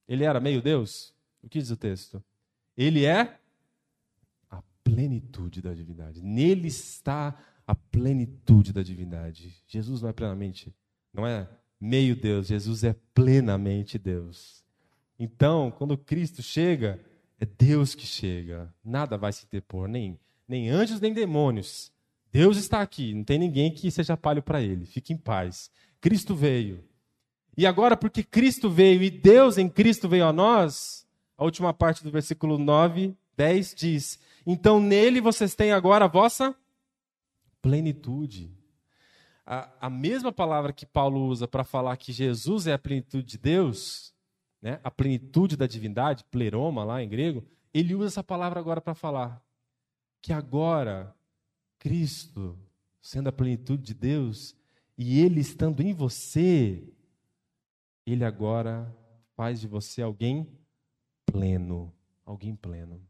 [0.07, 1.13] Ele era meio Deus?
[1.43, 2.23] O que diz o texto?
[2.75, 3.37] Ele é
[4.49, 6.19] a plenitude da divindade.
[6.19, 9.55] Nele está a plenitude da divindade.
[9.67, 10.73] Jesus não é plenamente,
[11.13, 11.47] não é
[11.79, 14.63] meio Deus, Jesus é plenamente Deus.
[15.19, 16.99] Então, quando Cristo chega,
[17.39, 18.73] é Deus que chega.
[18.83, 21.91] Nada vai se depor, nem, nem anjos, nem demônios.
[22.31, 24.85] Deus está aqui, não tem ninguém que seja palho para ele.
[24.85, 25.69] Fique em paz.
[25.99, 26.83] Cristo veio.
[27.57, 31.05] E agora, porque Cristo veio e Deus em Cristo veio a nós,
[31.37, 36.55] a última parte do versículo 9, 10 diz: Então nele vocês têm agora a vossa
[37.61, 38.49] plenitude.
[39.45, 43.37] A, a mesma palavra que Paulo usa para falar que Jesus é a plenitude de
[43.37, 44.13] Deus,
[44.61, 48.93] né, a plenitude da divindade, pleroma lá em grego, ele usa essa palavra agora para
[48.93, 49.41] falar
[50.21, 51.13] que agora
[51.81, 52.55] Cristo,
[53.01, 54.55] sendo a plenitude de Deus,
[54.95, 56.87] e Ele estando em você,
[58.05, 58.95] Ele agora
[59.35, 60.47] faz de você alguém
[61.25, 61.91] pleno.
[62.23, 63.01] Alguém pleno.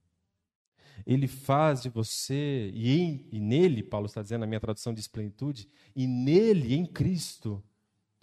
[1.05, 5.09] Ele faz de você, e, em, e nele, Paulo está dizendo na minha tradução de
[5.09, 7.61] plenitude, e nele, em Cristo,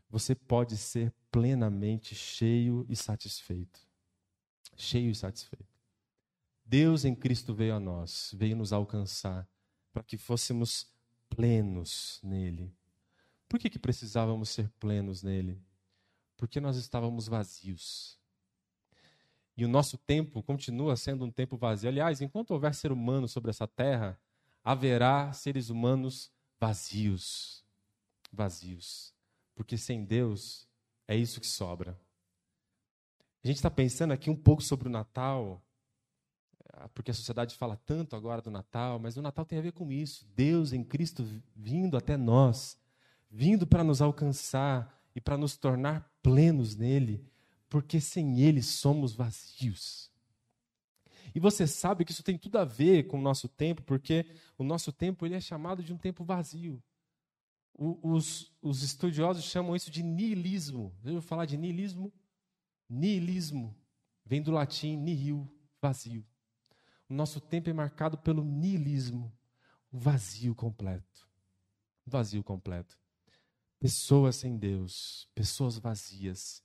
[0.09, 3.87] você pode ser plenamente cheio e satisfeito.
[4.79, 5.69] Cheio e satisfeito.
[6.65, 9.47] Deus em Cristo veio a nós, veio nos alcançar,
[9.99, 10.87] para que fôssemos
[11.29, 12.73] plenos nele.
[13.49, 15.61] Por que, que precisávamos ser plenos nele?
[16.37, 18.17] Porque nós estávamos vazios.
[19.57, 21.89] E o nosso tempo continua sendo um tempo vazio.
[21.89, 24.17] Aliás, enquanto houver ser humano sobre essa terra,
[24.63, 26.31] haverá seres humanos
[26.61, 27.65] vazios.
[28.31, 29.13] Vazios.
[29.53, 30.69] Porque sem Deus
[31.09, 31.99] é isso que sobra.
[33.43, 35.61] A gente está pensando aqui um pouco sobre o Natal,
[36.95, 39.91] porque a sociedade fala tanto agora do Natal, mas o Natal tem a ver com
[39.91, 40.27] isso.
[40.35, 42.79] Deus em Cristo vindo até nós,
[43.31, 47.27] vindo para nos alcançar e para nos tornar plenos nele
[47.69, 50.11] porque sem Ele somos vazios.
[51.35, 54.25] E você sabe que isso tem tudo a ver com o nosso tempo, porque
[54.57, 56.83] o nosso tempo ele é chamado de um tempo vazio.
[57.75, 60.93] Os, os, estudiosos chamam isso de niilismo.
[61.03, 62.13] Já ouviu falar de niilismo?
[62.89, 63.77] Niilismo
[64.25, 65.47] vem do latim nihil,
[65.81, 66.27] vazio.
[67.09, 69.33] Nosso tempo é marcado pelo niilismo,
[69.91, 71.27] o vazio completo.
[72.07, 72.99] Vazio completo.
[73.81, 76.63] Pessoas sem Deus, pessoas vazias,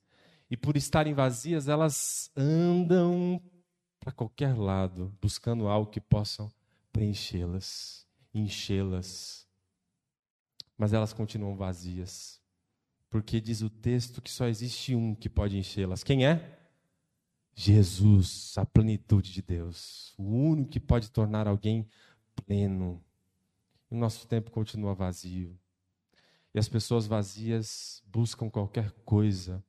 [0.50, 3.42] e por estarem vazias, elas andam
[3.98, 6.52] para qualquer lado, buscando algo que possam
[6.92, 9.48] preenchê-las, enchê-las.
[10.76, 12.40] Mas elas continuam vazias.
[13.08, 16.04] Porque diz o texto que só existe um que pode enchê-las.
[16.04, 16.63] Quem é?
[17.54, 20.12] Jesus, a plenitude de Deus.
[20.18, 21.88] O único que pode tornar alguém
[22.34, 23.02] pleno.
[23.88, 25.58] O nosso tempo continua vazio.
[26.52, 29.64] E as pessoas vazias buscam qualquer coisa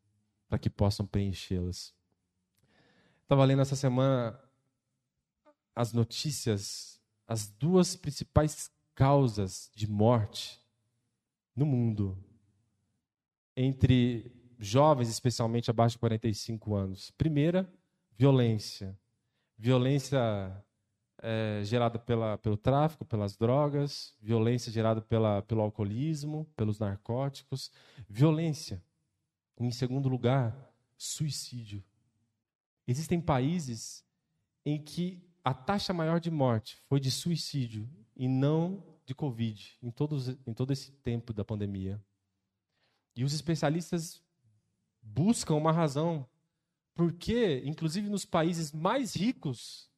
[0.48, 1.94] para que possam preenchê-las.
[3.22, 4.40] Estava lendo essa semana
[5.76, 10.60] as notícias, as duas principais causas de morte
[11.56, 12.18] no mundo
[13.56, 17.12] entre jovens, especialmente abaixo de 45 anos.
[17.12, 17.70] Primeira,
[18.18, 18.98] violência.
[19.58, 20.20] Violência
[21.22, 27.72] é, gerada pela, pelo tráfico, pelas drogas, violência gerada pela, pelo alcoolismo, pelos narcóticos,
[28.08, 28.84] violência.
[29.58, 30.56] Em segundo lugar,
[30.98, 31.84] suicídio.
[32.88, 34.04] Existem países
[34.66, 39.92] em que a taxa maior de morte foi de suicídio e não de Covid, em,
[39.92, 42.02] todos, em todo esse tempo da pandemia.
[43.16, 44.22] E os especialistas
[45.06, 46.28] buscam uma razão.
[46.96, 49.90] Porque, inclusive nos países mais ricos,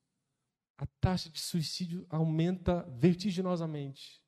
[0.77, 4.21] a taxa de suicídio aumenta vertiginosamente.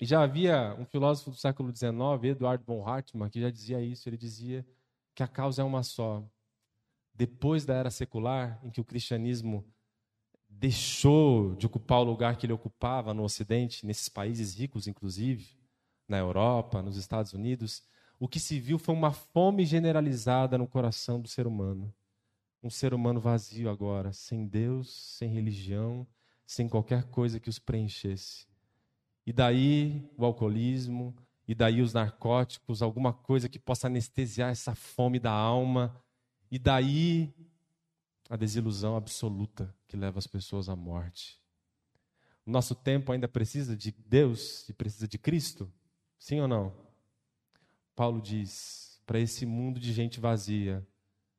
[0.00, 1.92] E já havia um filósofo do século XIX,
[2.24, 4.08] Eduardo von Hartmann, que já dizia isso.
[4.08, 4.66] Ele dizia
[5.14, 6.24] que a causa é uma só.
[7.14, 9.64] Depois da era secular, em que o cristianismo
[10.48, 15.56] deixou de ocupar o lugar que ele ocupava no Ocidente, nesses países ricos, inclusive,
[16.06, 17.82] na Europa, nos Estados Unidos,
[18.18, 21.92] o que se viu foi uma fome generalizada no coração do ser humano.
[22.62, 26.06] Um ser humano vazio agora, sem Deus, sem religião,
[26.46, 28.46] sem qualquer coisa que os preenchesse.
[29.26, 31.14] E daí o alcoolismo,
[31.46, 36.02] e daí os narcóticos, alguma coisa que possa anestesiar essa fome da alma,
[36.50, 37.34] e daí
[38.30, 41.40] a desilusão absoluta que leva as pessoas à morte.
[42.44, 45.70] Nosso tempo ainda precisa de Deus e precisa de Cristo?
[46.18, 46.85] Sim ou não?
[47.96, 50.86] Paulo diz: para esse mundo de gente vazia,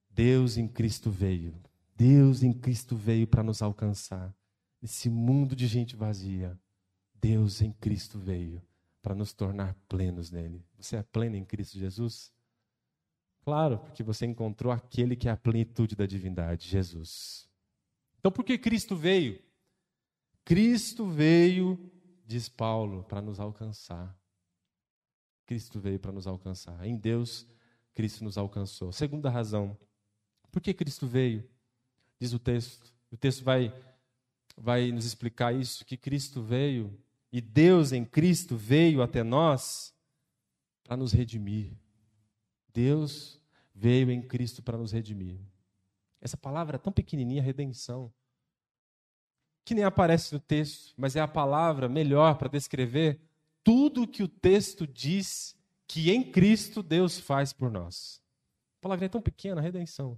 [0.09, 1.53] Deus em Cristo veio.
[1.95, 4.35] Deus em Cristo veio para nos alcançar.
[4.81, 6.59] Esse mundo de gente vazia,
[7.13, 8.61] Deus em Cristo veio
[9.01, 10.65] para nos tornar plenos nele.
[10.77, 12.33] Você é pleno em Cristo Jesus?
[13.41, 17.47] Claro, porque você encontrou aquele que é a plenitude da divindade, Jesus.
[18.19, 19.41] Então, por que Cristo veio?
[20.43, 21.79] Cristo veio,
[22.25, 24.16] diz Paulo, para nos alcançar.
[25.47, 26.85] Cristo veio para nos alcançar.
[26.85, 27.47] Em Deus,
[27.95, 28.91] Cristo nos alcançou.
[28.91, 29.75] Segunda razão,
[30.51, 31.49] por que Cristo veio?
[32.19, 32.93] Diz o texto.
[33.09, 33.73] O texto vai,
[34.57, 36.95] vai nos explicar isso: que Cristo veio
[37.31, 39.95] e Deus em Cristo veio até nós
[40.83, 41.71] para nos redimir.
[42.73, 43.41] Deus
[43.73, 45.39] veio em Cristo para nos redimir.
[46.19, 48.11] Essa palavra é tão pequenininha, redenção,
[49.63, 53.26] que nem aparece no texto, mas é a palavra melhor para descrever
[53.67, 55.53] tudo que o texto diz
[55.85, 58.21] que em Cristo Deus faz por nós.
[58.79, 60.17] A palavra é tão pequena, redenção,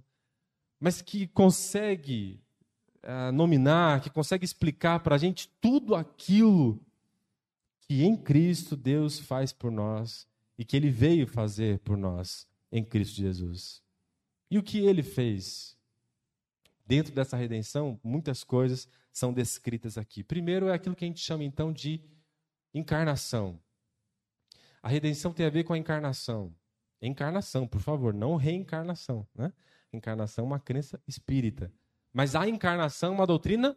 [0.78, 2.40] mas que consegue
[3.02, 6.80] uh, nominar, que consegue explicar para a gente tudo aquilo
[7.80, 12.84] que em Cristo Deus faz por nós e que Ele veio fazer por nós em
[12.84, 13.82] Cristo Jesus.
[14.48, 15.76] E o que Ele fez?
[16.86, 20.22] Dentro dessa redenção, muitas coisas são descritas aqui.
[20.22, 22.00] Primeiro é aquilo que a gente chama então de
[22.72, 23.58] encarnação.
[24.82, 26.54] A redenção tem a ver com a encarnação.
[27.02, 29.26] Encarnação, por favor, não reencarnação.
[29.34, 29.52] Né?
[29.92, 31.72] Encarnação é uma crença espírita.
[32.12, 33.76] Mas a encarnação é uma doutrina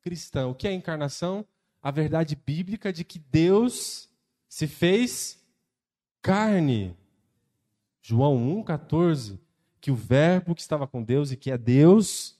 [0.00, 0.48] cristã.
[0.48, 1.46] O que é a encarnação?
[1.82, 4.08] A verdade bíblica de que Deus
[4.48, 5.42] se fez
[6.20, 6.96] carne.
[8.00, 9.38] João 1,14.
[9.80, 12.38] Que o Verbo que estava com Deus e que é Deus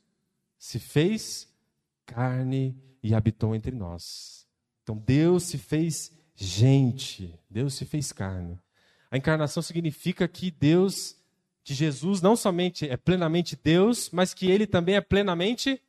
[0.57, 1.53] se fez
[2.07, 4.42] carne e habitou entre nós.
[4.83, 8.59] Então Deus se fez gente, Deus se fez carne.
[9.11, 11.17] A encarnação significa que Deus,
[11.63, 15.81] que Jesus não somente é plenamente Deus, mas que ele também é plenamente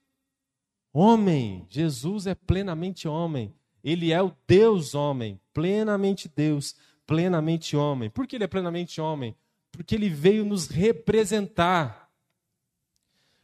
[0.91, 1.65] homem.
[1.69, 3.53] Jesus é plenamente homem.
[3.83, 6.75] Ele é o Deus homem, plenamente Deus,
[7.05, 8.09] plenamente homem.
[8.09, 9.35] Por que ele é plenamente homem?
[9.71, 12.09] Porque ele veio nos representar.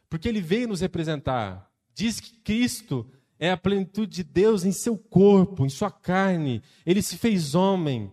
[0.08, 1.70] Porque ele veio nos representar.
[1.94, 3.10] Diz que Cristo
[3.40, 6.62] é a plenitude de Deus em seu corpo, em sua carne.
[6.84, 8.12] Ele se fez homem.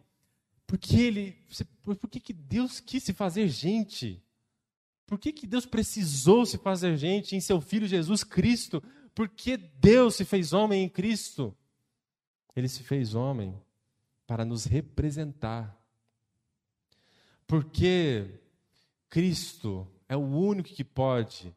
[0.66, 1.38] Porque ele,
[1.84, 4.24] por que, que Deus quis se fazer gente?
[5.06, 8.82] Por que, que Deus precisou se fazer gente em seu filho Jesus Cristo?
[9.14, 11.54] Porque Deus se fez homem em Cristo.
[12.56, 13.54] Ele se fez homem
[14.26, 15.78] para nos representar.
[17.46, 18.40] Porque
[19.10, 21.54] Cristo é o único que pode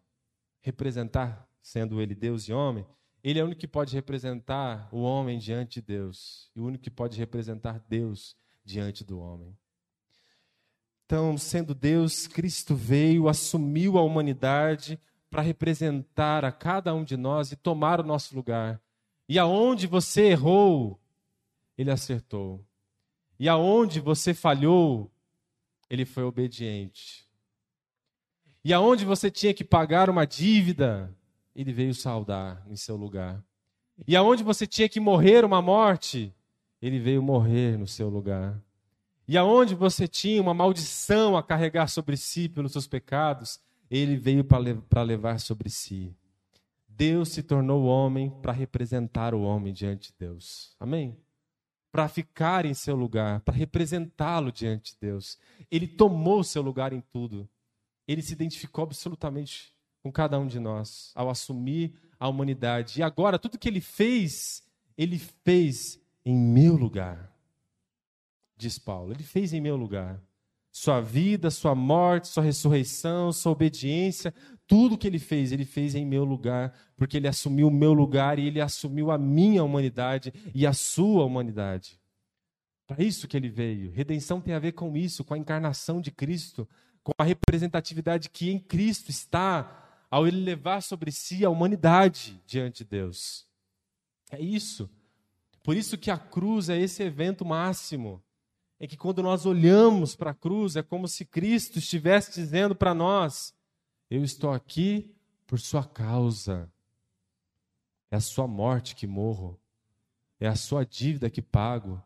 [0.60, 2.84] representar, sendo ele Deus e homem,
[3.22, 6.84] ele é o único que pode representar o homem diante de Deus, e o único
[6.84, 9.56] que pode representar Deus diante do homem.
[11.04, 17.52] Então, sendo Deus, Cristo veio, assumiu a humanidade para representar a cada um de nós
[17.52, 18.80] e tomar o nosso lugar.
[19.28, 21.00] E aonde você errou,
[21.76, 22.64] ele acertou.
[23.38, 25.10] E aonde você falhou,
[25.88, 27.28] ele foi obediente.
[28.64, 31.12] E aonde você tinha que pagar uma dívida,
[31.54, 33.42] ele veio saudar em seu lugar.
[34.06, 36.34] E aonde você tinha que morrer uma morte,
[36.80, 38.60] ele veio morrer no seu lugar.
[39.28, 43.60] E aonde você tinha uma maldição a carregar sobre si pelos seus pecados,
[43.90, 46.14] ele veio para levar sobre si.
[46.88, 50.74] Deus se tornou homem para representar o homem diante de Deus.
[50.78, 51.16] Amém?
[51.92, 55.38] Para ficar em seu lugar, para representá-lo diante de Deus.
[55.70, 57.48] Ele tomou seu lugar em tudo.
[58.06, 63.00] Ele se identificou absolutamente com cada um de nós ao assumir a humanidade.
[63.00, 64.62] E agora, tudo que ele fez,
[64.96, 67.30] ele fez em meu lugar.
[68.56, 70.20] Diz Paulo, ele fez em meu lugar.
[70.70, 74.32] Sua vida, sua morte, sua ressurreição, sua obediência,
[74.66, 78.38] tudo que ele fez, ele fez em meu lugar, porque ele assumiu o meu lugar
[78.38, 81.98] e ele assumiu a minha humanidade e a sua humanidade.
[82.86, 83.90] Para isso que ele veio.
[83.90, 86.68] Redenção tem a ver com isso, com a encarnação de Cristo,
[87.02, 89.79] com a representatividade que em Cristo está
[90.10, 93.46] ao ele levar sobre si a humanidade diante de Deus.
[94.30, 94.90] É isso.
[95.62, 98.22] Por isso que a cruz é esse evento máximo.
[98.78, 102.94] É que quando nós olhamos para a cruz, é como se Cristo estivesse dizendo para
[102.94, 103.54] nós:
[104.10, 105.14] Eu estou aqui
[105.46, 106.72] por sua causa.
[108.10, 109.60] É a sua morte que morro.
[110.40, 112.02] É a sua dívida que pago.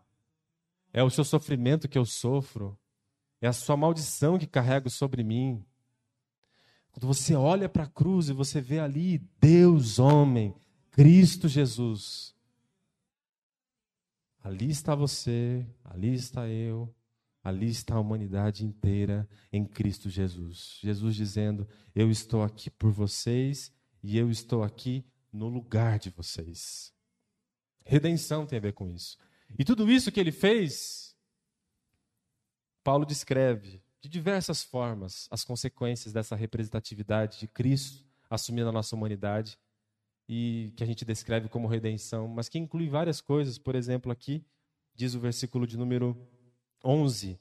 [0.93, 2.77] É o seu sofrimento que eu sofro.
[3.41, 5.65] É a sua maldição que carrego sobre mim.
[6.95, 10.55] Quando você olha para a cruz e você vê ali Deus, homem,
[10.93, 12.33] Cristo Jesus.
[14.41, 16.95] Ali está você, ali está eu,
[17.43, 20.79] ali está a humanidade inteira em Cristo Jesus.
[20.83, 21.67] Jesus dizendo:
[21.97, 26.95] Eu estou aqui por vocês e eu estou aqui no lugar de vocês.
[27.85, 29.19] Redenção tem a ver com isso.
[29.59, 31.17] E tudo isso que ele fez,
[32.85, 39.59] Paulo descreve de diversas formas as consequências dessa representatividade de Cristo assumindo a nossa humanidade
[40.29, 43.57] e que a gente descreve como redenção, mas que inclui várias coisas.
[43.57, 44.45] Por exemplo, aqui
[44.95, 46.15] diz o versículo de número
[46.85, 47.41] 11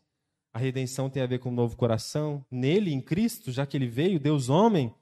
[0.54, 2.46] A redenção tem a ver com um novo coração.
[2.50, 4.96] Nele, em Cristo, já que ele veio, Deus homem,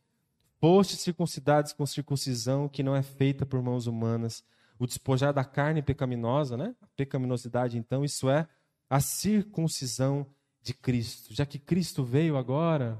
[0.59, 4.43] foste circuncidados com circuncisão que não é feita por mãos humanas.
[4.80, 6.76] O despojar da carne pecaminosa, né?
[6.82, 8.47] A pecaminosidade, então, isso é
[8.89, 10.26] a circuncisão
[10.62, 11.34] de Cristo.
[11.34, 12.99] Já que Cristo veio agora,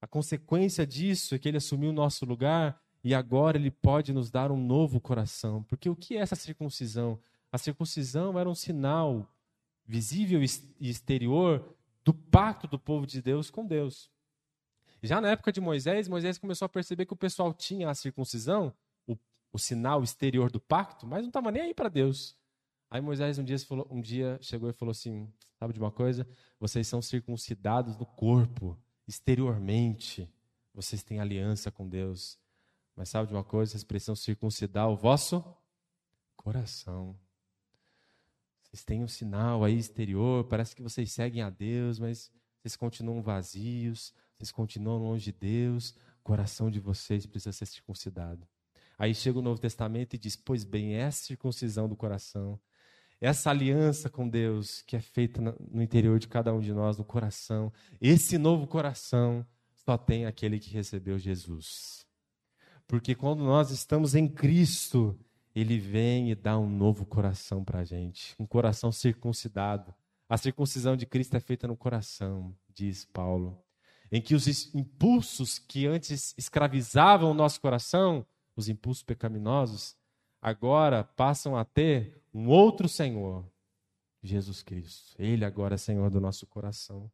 [0.00, 4.30] a consequência disso é que ele assumiu o nosso lugar e agora ele pode nos
[4.30, 5.62] dar um novo coração.
[5.64, 7.20] Porque o que é essa circuncisão?
[7.50, 9.26] A circuncisão era um sinal
[9.86, 14.10] visível e exterior do pacto do povo de Deus com Deus.
[15.02, 18.74] Já na época de Moisés, Moisés começou a perceber que o pessoal tinha a circuncisão,
[19.06, 19.16] o,
[19.52, 22.36] o sinal exterior do pacto, mas não estava nem aí para Deus.
[22.90, 26.26] Aí Moisés um dia, falou, um dia chegou e falou assim: Sabe de uma coisa?
[26.60, 30.30] Vocês são circuncidados no corpo, exteriormente.
[30.72, 32.38] Vocês têm aliança com Deus.
[32.94, 33.72] Mas sabe de uma coisa?
[33.72, 35.44] Vocês precisam circuncidar o vosso
[36.36, 37.18] coração.
[38.62, 42.30] Vocês têm um sinal aí exterior, parece que vocês seguem a Deus, mas
[42.60, 45.90] vocês continuam vazios, vocês continuam longe de Deus,
[46.20, 48.46] o coração de vocês precisa ser circuncidado.
[48.98, 52.60] Aí chega o Novo Testamento e diz: Pois bem, é a circuncisão do coração,
[53.20, 57.04] essa aliança com Deus que é feita no interior de cada um de nós, no
[57.04, 62.06] coração, esse novo coração só tem aquele que recebeu Jesus.
[62.86, 65.18] Porque quando nós estamos em Cristo,
[65.54, 69.94] Ele vem e dá um novo coração para a gente, um coração circuncidado.
[70.28, 73.62] A circuncisão de Cristo é feita no coração, diz Paulo,
[74.12, 79.96] em que os impulsos que antes escravizavam o nosso coração, os impulsos pecaminosos,
[80.40, 83.44] agora passam a ter um outro Senhor,
[84.22, 85.14] Jesus Cristo.
[85.18, 87.10] Ele agora é Senhor do nosso coração.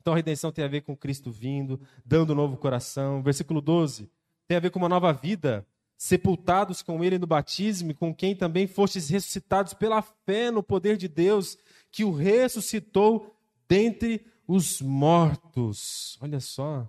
[0.00, 3.22] Então a redenção tem a ver com Cristo vindo, dando um novo coração.
[3.22, 4.10] Versículo 12
[4.46, 5.66] tem a ver com uma nova vida,
[5.96, 11.08] sepultados com Ele no batismo, com quem também fostes ressuscitados pela fé no poder de
[11.08, 11.56] Deus,
[11.90, 13.34] que o ressuscitou
[13.66, 16.18] dentre os mortos.
[16.20, 16.86] Olha só,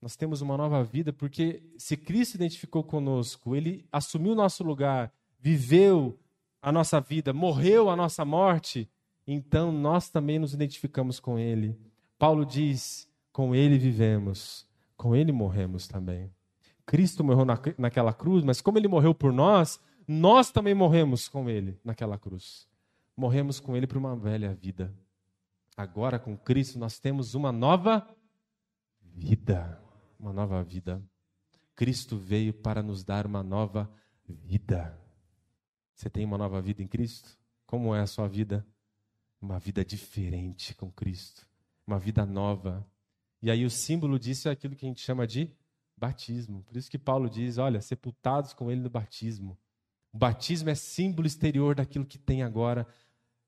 [0.00, 5.12] nós temos uma nova vida, porque se Cristo identificou conosco, Ele assumiu o nosso lugar,
[5.38, 6.18] viveu
[6.62, 8.88] a nossa vida, morreu a nossa morte,
[9.26, 11.76] então nós também nos identificamos com Ele.
[12.18, 16.32] Paulo diz: com Ele vivemos, com Ele morremos também.
[16.86, 21.50] Cristo morreu na, naquela cruz, mas como Ele morreu por nós, nós também morremos com
[21.50, 22.68] Ele naquela cruz.
[23.16, 24.94] Morremos com Ele para uma velha vida.
[25.76, 28.06] Agora, com Cristo, nós temos uma nova
[29.02, 29.82] vida
[30.22, 31.02] uma nova vida.
[31.74, 33.90] Cristo veio para nos dar uma nova
[34.24, 34.96] vida.
[36.02, 37.38] Você tem uma nova vida em Cristo?
[37.64, 38.66] Como é a sua vida?
[39.40, 41.46] Uma vida diferente com Cristo,
[41.86, 42.84] uma vida nova.
[43.40, 45.48] E aí o símbolo disso é aquilo que a gente chama de
[45.96, 46.64] batismo.
[46.64, 49.56] Por isso que Paulo diz, olha, sepultados com ele no batismo.
[50.12, 52.84] O batismo é símbolo exterior daquilo que tem agora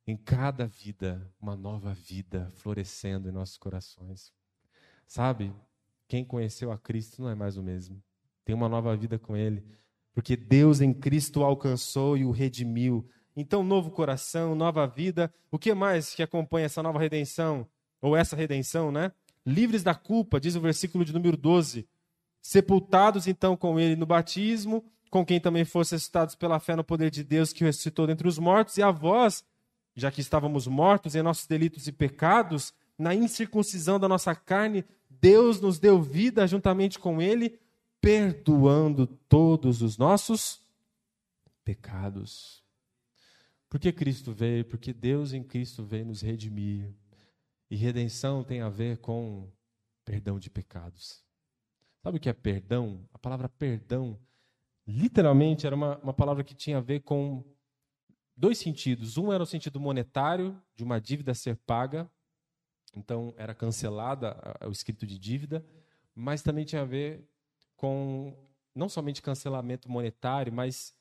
[0.06, 4.32] em cada vida, uma nova vida florescendo em nossos corações.
[5.08, 5.52] Sabe?
[6.06, 8.00] Quem conheceu a Cristo não é mais o mesmo.
[8.44, 9.66] Tem uma nova vida com Ele.
[10.14, 13.06] Porque Deus em Cristo o alcançou e o redimiu.
[13.36, 15.32] Então, novo coração, nova vida.
[15.50, 17.66] O que mais que acompanha essa nova redenção?
[18.00, 19.10] Ou essa redenção, né?
[19.44, 21.86] Livres da culpa, diz o versículo de número 12.
[22.40, 27.10] Sepultados então com Ele no batismo, com quem também fossem ressuscitados pela fé no poder
[27.10, 29.44] de Deus que o ressuscitou dentre os mortos, e a vós,
[29.94, 35.60] já que estávamos mortos em nossos delitos e pecados, na incircuncisão da nossa carne, Deus
[35.60, 37.58] nos deu vida juntamente com Ele,
[38.04, 40.60] perdoando todos os nossos
[41.64, 42.62] pecados.
[43.66, 44.62] Por que Cristo veio?
[44.66, 46.94] Porque Deus em Cristo veio nos redimir.
[47.70, 49.50] E redenção tem a ver com
[50.04, 51.24] perdão de pecados.
[52.02, 53.08] Sabe o que é perdão?
[53.14, 54.20] A palavra perdão,
[54.86, 57.42] literalmente, era uma, uma palavra que tinha a ver com
[58.36, 59.16] dois sentidos.
[59.16, 62.06] Um era o sentido monetário, de uma dívida ser paga,
[62.96, 64.36] então, era cancelada
[64.66, 65.64] o escrito de dívida,
[66.14, 67.28] mas também tinha a ver
[67.76, 68.36] com
[68.74, 70.94] não somente cancelamento monetário, mas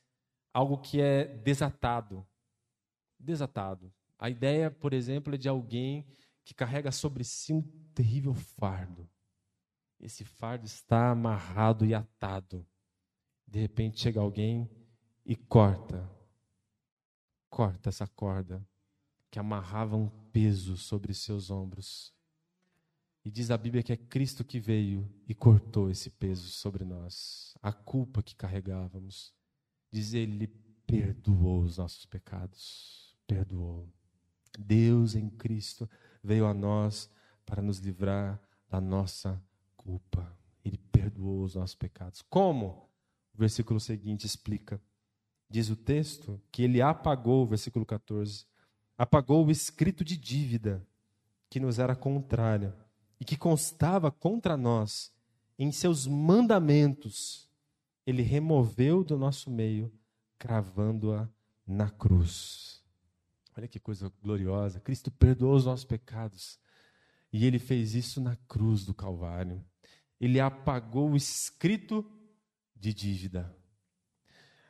[0.53, 2.25] algo que é desatado.
[3.19, 3.91] Desatado.
[4.19, 6.05] A ideia, por exemplo, é de alguém
[6.45, 7.61] que carrega sobre si um
[7.93, 9.09] terrível fardo.
[9.99, 12.65] Esse fardo está amarrado e atado.
[13.47, 14.69] De repente chega alguém
[15.25, 16.09] e corta.
[17.49, 18.65] Corta essa corda
[19.31, 22.13] que amarrava um peso sobre seus ombros.
[23.25, 27.55] E diz a Bíblia que é Cristo que veio e cortou esse peso sobre nós,
[27.61, 29.33] a culpa que carregávamos.
[29.89, 30.47] Diz ele,
[30.85, 33.87] perdoou os nossos pecados, perdoou.
[34.59, 35.89] Deus em Cristo
[36.21, 37.09] veio a nós
[37.45, 39.41] para nos livrar da nossa
[39.77, 40.37] culpa.
[40.63, 42.21] Ele perdoou os nossos pecados.
[42.21, 42.89] Como?
[43.33, 44.81] O versículo seguinte explica.
[45.49, 48.45] Diz o texto que ele apagou, versículo 14,
[48.97, 50.85] apagou o escrito de dívida
[51.49, 52.82] que nos era contrária
[53.23, 55.09] e que constava contra nós,
[55.57, 57.49] em seus mandamentos,
[58.05, 59.89] ele removeu do nosso meio,
[60.37, 61.29] cravando-a
[61.65, 62.83] na cruz.
[63.57, 64.81] Olha que coisa gloriosa.
[64.81, 66.59] Cristo perdoou os nossos pecados.
[67.31, 69.63] E ele fez isso na cruz do Calvário.
[70.19, 72.05] Ele apagou o escrito
[72.75, 73.55] de dívida.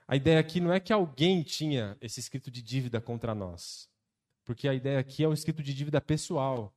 [0.07, 3.89] A ideia aqui não é que alguém tinha esse escrito de dívida contra nós.
[4.45, 6.71] Porque a ideia aqui é um escrito de dívida pessoal.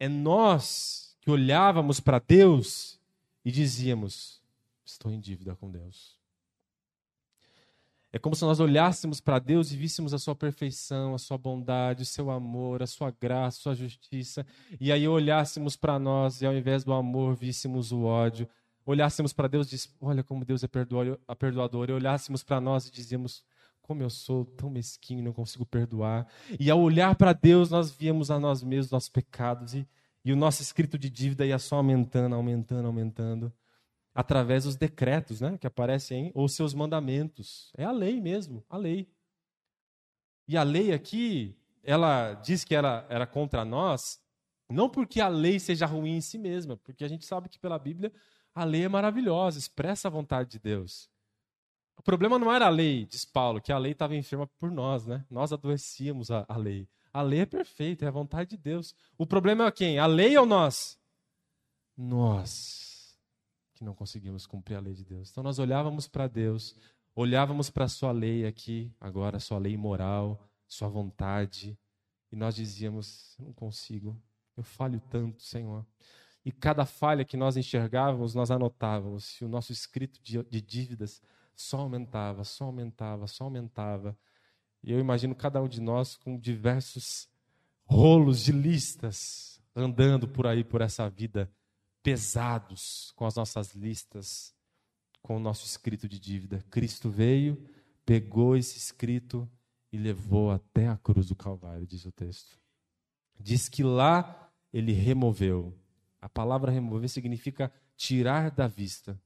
[0.00, 2.98] É nós que olhávamos para Deus
[3.44, 4.40] e dizíamos:
[4.82, 6.18] Estou em dívida com Deus.
[8.12, 12.02] É como se nós olhássemos para Deus e víssemos a sua perfeição, a sua bondade,
[12.02, 14.44] o seu amor, a sua graça, a sua justiça,
[14.80, 18.48] e aí olhássemos para nós e ao invés do amor víssemos o ódio.
[18.84, 22.90] Olhássemos para Deus e diz, olha como Deus é perdoador, e olhássemos para nós e
[22.90, 23.44] dizíamos,
[23.82, 26.26] como eu sou tão mesquinho, não consigo perdoar.
[26.58, 29.86] E ao olhar para Deus, nós víamos a nós mesmos, nossos pecados, e,
[30.24, 33.52] e o nosso escrito de dívida ia só aumentando, aumentando, aumentando
[34.14, 37.72] através dos decretos né, que aparecem, ou seus mandamentos.
[37.76, 39.08] É a lei mesmo, a lei.
[40.46, 44.20] E a lei aqui, ela diz que ela era contra nós,
[44.68, 47.78] não porque a lei seja ruim em si mesma, porque a gente sabe que pela
[47.78, 48.12] Bíblia
[48.54, 51.08] a lei é maravilhosa, expressa a vontade de Deus.
[52.00, 55.04] O problema não era a lei, diz Paulo, que a lei estava enferma por nós,
[55.04, 55.22] né?
[55.28, 56.88] Nós adoecíamos a, a lei.
[57.12, 58.94] A lei é perfeita, é a vontade de Deus.
[59.18, 59.98] O problema é quem?
[59.98, 60.98] A lei ou nós?
[61.94, 63.18] Nós
[63.74, 65.30] que não conseguimos cumprir a lei de Deus.
[65.30, 66.74] Então nós olhávamos para Deus,
[67.14, 71.78] olhávamos para a sua lei aqui, agora sua lei moral, sua vontade,
[72.32, 74.18] e nós dizíamos: eu não consigo,
[74.56, 75.84] eu falho tanto, Senhor.
[76.46, 81.20] E cada falha que nós enxergávamos, nós anotávamos, e o nosso escrito de, de dívidas
[81.60, 84.16] só aumentava, só aumentava, só aumentava.
[84.82, 87.28] E eu imagino cada um de nós com diversos
[87.84, 91.52] rolos de listas andando por aí, por essa vida
[92.02, 94.54] pesados com as nossas listas,
[95.20, 96.64] com o nosso escrito de dívida.
[96.70, 97.62] Cristo veio,
[98.06, 99.48] pegou esse escrito
[99.92, 102.58] e levou até a cruz do Calvário, diz o texto.
[103.38, 105.76] Diz que lá ele removeu.
[106.20, 109.20] A palavra remover significa tirar da vista.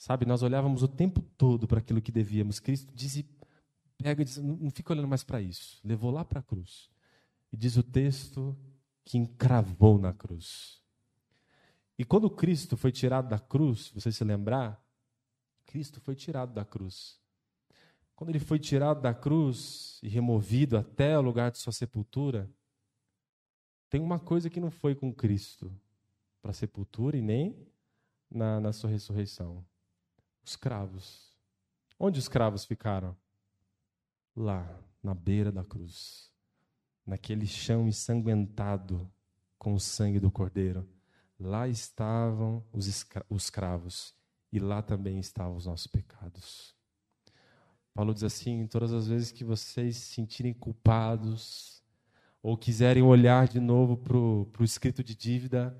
[0.00, 2.58] Sabe, nós olhávamos o tempo todo para aquilo que devíamos.
[2.58, 3.22] Cristo diz
[3.98, 5.78] pega e diz, não fica olhando mais para isso.
[5.84, 6.88] Levou lá para a cruz.
[7.52, 8.56] E diz o texto
[9.04, 10.80] que encravou na cruz.
[11.98, 14.82] E quando Cristo foi tirado da cruz, você se lembrar,
[15.66, 17.20] Cristo foi tirado da cruz.
[18.16, 22.50] Quando ele foi tirado da cruz e removido até o lugar de sua sepultura,
[23.90, 25.70] tem uma coisa que não foi com Cristo
[26.40, 27.68] para a sepultura e nem
[28.30, 29.62] na, na sua ressurreição:
[30.44, 31.36] os cravos.
[31.98, 33.16] Onde os cravos ficaram?
[34.34, 36.30] Lá, na beira da cruz,
[37.04, 39.10] naquele chão ensanguentado
[39.58, 40.88] com o sangue do Cordeiro
[41.40, 44.14] Lá estavam os, escravos, cravos
[44.52, 46.76] e lá também estavam os nossos pecados.
[47.94, 51.82] Paulo diz assim: todas as vezes que vocês se sentirem culpados
[52.42, 55.74] ou quiserem olhar de novo para o escrito de dívida,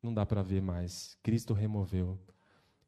[0.00, 1.18] não dá para ver mais.
[1.20, 2.16] Cristo removeu.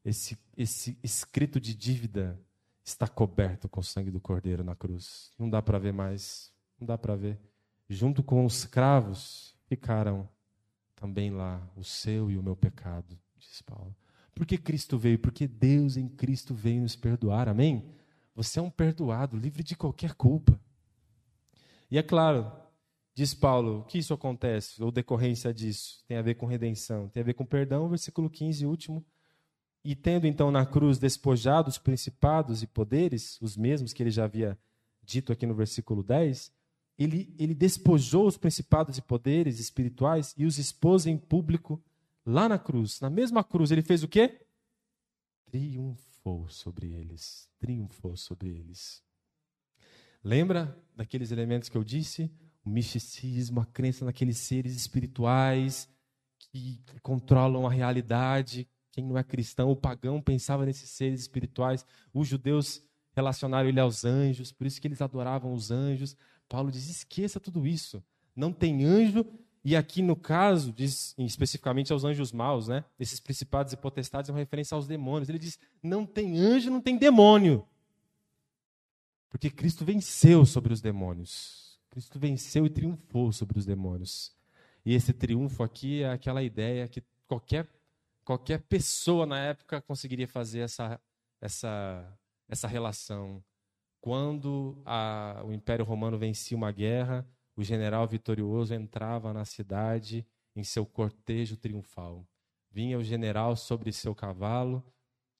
[0.07, 2.39] Esse, esse escrito de dívida
[2.81, 5.31] está coberto com o sangue do Cordeiro na cruz.
[5.37, 6.49] Não dá para ver mais.
[6.79, 7.37] Não dá para ver.
[7.89, 10.29] Junto com os cravos ficaram
[10.95, 13.93] também lá o seu e o meu pecado, diz Paulo.
[14.33, 15.19] Porque Cristo veio?
[15.19, 17.93] Porque Deus em Cristo veio nos perdoar, amém?
[18.33, 20.57] Você é um perdoado, livre de qualquer culpa.
[21.91, 22.49] E é claro,
[23.13, 27.25] diz Paulo, que isso acontece, ou decorrência disso, tem a ver com redenção, tem a
[27.25, 29.05] ver com perdão, versículo 15, último.
[29.83, 34.25] E tendo então na cruz despojado os principados e poderes, os mesmos que ele já
[34.25, 34.57] havia
[35.03, 36.51] dito aqui no versículo 10,
[36.97, 41.81] ele, ele despojou os principados e poderes espirituais e os expôs em público
[42.25, 42.99] lá na cruz.
[42.99, 44.45] Na mesma cruz, ele fez o quê?
[45.45, 47.49] Triunfou sobre eles.
[47.59, 49.01] Triunfou sobre eles.
[50.23, 52.29] Lembra daqueles elementos que eu disse?
[52.65, 55.87] O misticismo, a crença naqueles seres espirituais
[56.37, 58.67] que controlam a realidade.
[58.97, 61.85] Quem não é cristão, o pagão pensava nesses seres espirituais.
[62.11, 66.17] Os judeus relacionaram ele aos anjos, por isso que eles adoravam os anjos.
[66.49, 68.03] Paulo diz: esqueça tudo isso.
[68.35, 69.23] Não tem anjo,
[69.63, 72.83] e aqui no caso, diz especificamente aos anjos maus, né?
[72.99, 75.29] Esses principados e potestades é uma referência aos demônios.
[75.29, 77.67] Ele diz: não tem anjo, não tem demônio.
[79.29, 81.79] Porque Cristo venceu sobre os demônios.
[81.91, 84.35] Cristo venceu e triunfou sobre os demônios.
[84.83, 87.67] E esse triunfo aqui é aquela ideia que qualquer,
[88.27, 90.99] qualquer pessoa na época conseguiria fazer essa,
[91.39, 92.19] essa,
[92.49, 93.41] essa relação
[94.01, 97.25] quando a, o Império Romano vencia uma guerra,
[97.55, 102.27] o general vitorioso entrava na cidade em seu cortejo triunfal.
[102.69, 104.83] Vinha o general sobre seu cavalo,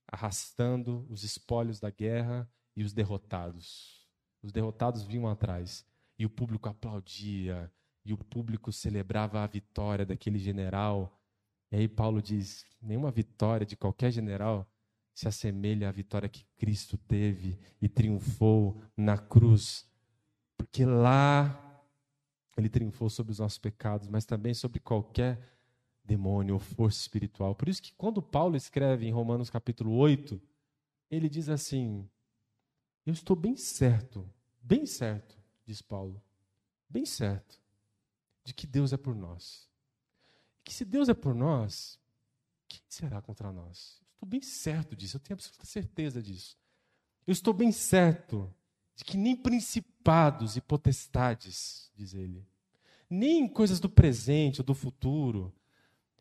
[0.10, 4.08] arrastando os espólios da guerra e os derrotados.
[4.42, 5.86] Os derrotados vinham atrás
[6.18, 7.70] e o público aplaudia,
[8.06, 11.22] e o público celebrava a vitória daquele general.
[11.72, 14.70] E aí Paulo diz: nenhuma vitória de qualquer general
[15.14, 19.86] se assemelha à vitória que Cristo teve e triunfou na cruz.
[20.56, 21.64] Porque lá
[22.56, 25.40] ele triunfou sobre os nossos pecados, mas também sobre qualquer
[26.04, 27.54] demônio ou força espiritual.
[27.54, 30.42] Por isso que quando Paulo escreve em Romanos capítulo 8,
[31.12, 32.08] ele diz assim:
[33.06, 34.28] Eu estou bem certo,
[34.62, 36.22] bem certo, diz Paulo,
[36.88, 37.60] bem certo,
[38.44, 39.67] de que Deus é por nós.
[40.68, 41.98] Que se Deus é por nós,
[42.68, 44.02] quem será contra nós?
[44.12, 46.58] Estou bem certo disso, eu tenho absoluta certeza disso.
[47.26, 48.54] Eu estou bem certo
[48.94, 52.46] de que nem principados e potestades, diz ele,
[53.10, 55.56] nem coisas do presente ou do futuro,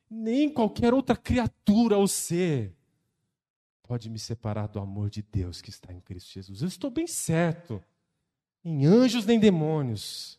[0.08, 2.72] nem qualquer outra criatura ou ser
[3.82, 6.62] pode me separar do amor de Deus que está em Cristo Jesus.
[6.62, 7.82] Eu estou bem certo,
[8.64, 10.38] em anjos nem demônios,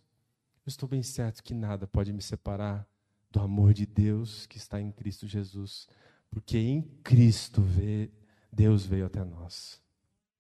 [0.65, 2.87] eu estou bem certo que nada pode me separar
[3.31, 5.87] do amor de Deus que está em Cristo Jesus,
[6.29, 7.61] porque em Cristo
[8.51, 9.81] Deus veio até nós.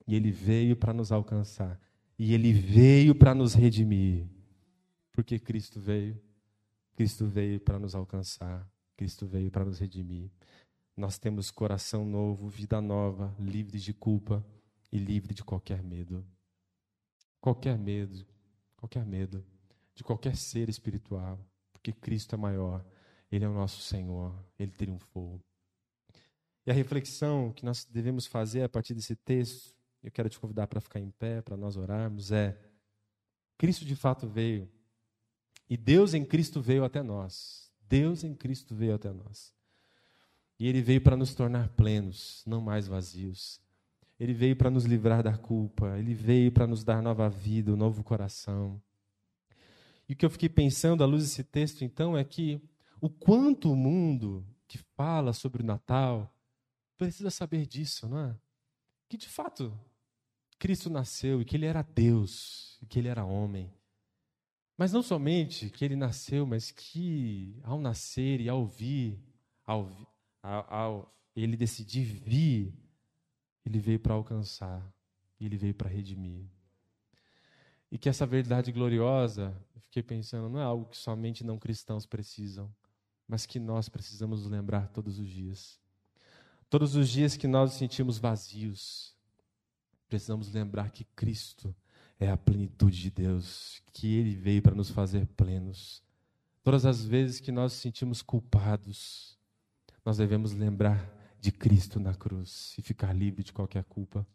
[0.07, 1.79] E Ele veio para nos alcançar.
[2.17, 4.27] E Ele veio para nos redimir.
[5.11, 6.19] Porque Cristo veio.
[6.95, 8.67] Cristo veio para nos alcançar.
[8.95, 10.31] Cristo veio para nos redimir.
[10.95, 14.43] Nós temos coração novo, vida nova, livre de culpa
[14.91, 16.25] e livre de qualquer medo.
[17.39, 18.25] Qualquer medo,
[18.75, 19.45] qualquer medo
[19.93, 21.39] de qualquer ser espiritual,
[21.77, 22.85] porque Cristo é maior,
[23.31, 25.41] Ele é o nosso Senhor, Ele triunfou.
[26.65, 29.73] E a reflexão que nós devemos fazer a partir desse texto,
[30.03, 32.57] eu quero te convidar para ficar em pé, para nós orarmos, é:
[33.57, 34.69] Cristo de fato veio,
[35.69, 37.71] e Deus em Cristo veio até nós.
[37.89, 39.53] Deus em Cristo veio até nós.
[40.59, 43.61] E Ele veio para nos tornar plenos, não mais vazios.
[44.19, 47.77] Ele veio para nos livrar da culpa, Ele veio para nos dar nova vida, um
[47.77, 48.81] novo coração.
[50.07, 52.61] E o que eu fiquei pensando à luz desse texto, então, é que
[53.01, 56.33] o quanto o mundo que fala sobre o Natal
[56.97, 58.35] precisa saber disso, não é?
[59.07, 59.77] Que de fato
[60.57, 63.71] Cristo nasceu e que ele era Deus, e que ele era homem.
[64.77, 69.19] Mas não somente que ele nasceu, mas que ao nascer e ao vir,
[69.63, 69.89] ao,
[70.41, 72.73] ao, ao ele decidir vir,
[73.65, 74.93] ele veio para alcançar,
[75.39, 76.47] ele veio para redimir.
[77.91, 82.05] E que essa verdade gloriosa, eu fiquei pensando, não é algo que somente não cristãos
[82.05, 82.73] precisam,
[83.27, 85.79] mas que nós precisamos lembrar todos os dias.
[86.69, 89.15] Todos os dias que nós nos sentimos vazios,
[90.09, 91.73] precisamos lembrar que Cristo
[92.19, 96.03] é a plenitude de Deus, que Ele veio para nos fazer plenos.
[96.63, 99.37] Todas as vezes que nós nos sentimos culpados,
[100.03, 101.09] nós devemos lembrar
[101.39, 104.27] de Cristo na cruz e ficar livre de qualquer culpa.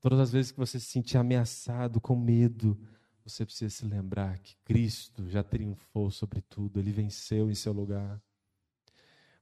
[0.00, 2.78] Todas as vezes que você se sentir ameaçado, com medo,
[3.24, 8.22] você precisa se lembrar que Cristo já triunfou sobre tudo, ele venceu em seu lugar.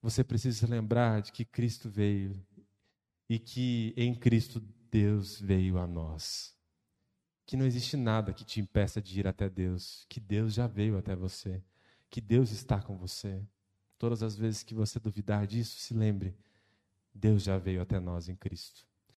[0.01, 2.45] Você precisa se lembrar de que Cristo veio
[3.29, 6.55] e que em Cristo Deus veio a nós.
[7.45, 10.97] Que não existe nada que te impeça de ir até Deus, que Deus já veio
[10.97, 11.63] até você,
[12.09, 13.47] que Deus está com você.
[13.99, 16.37] Todas as vezes que você duvidar disso, se lembre:
[17.15, 18.87] Deus já veio até nós em Cristo.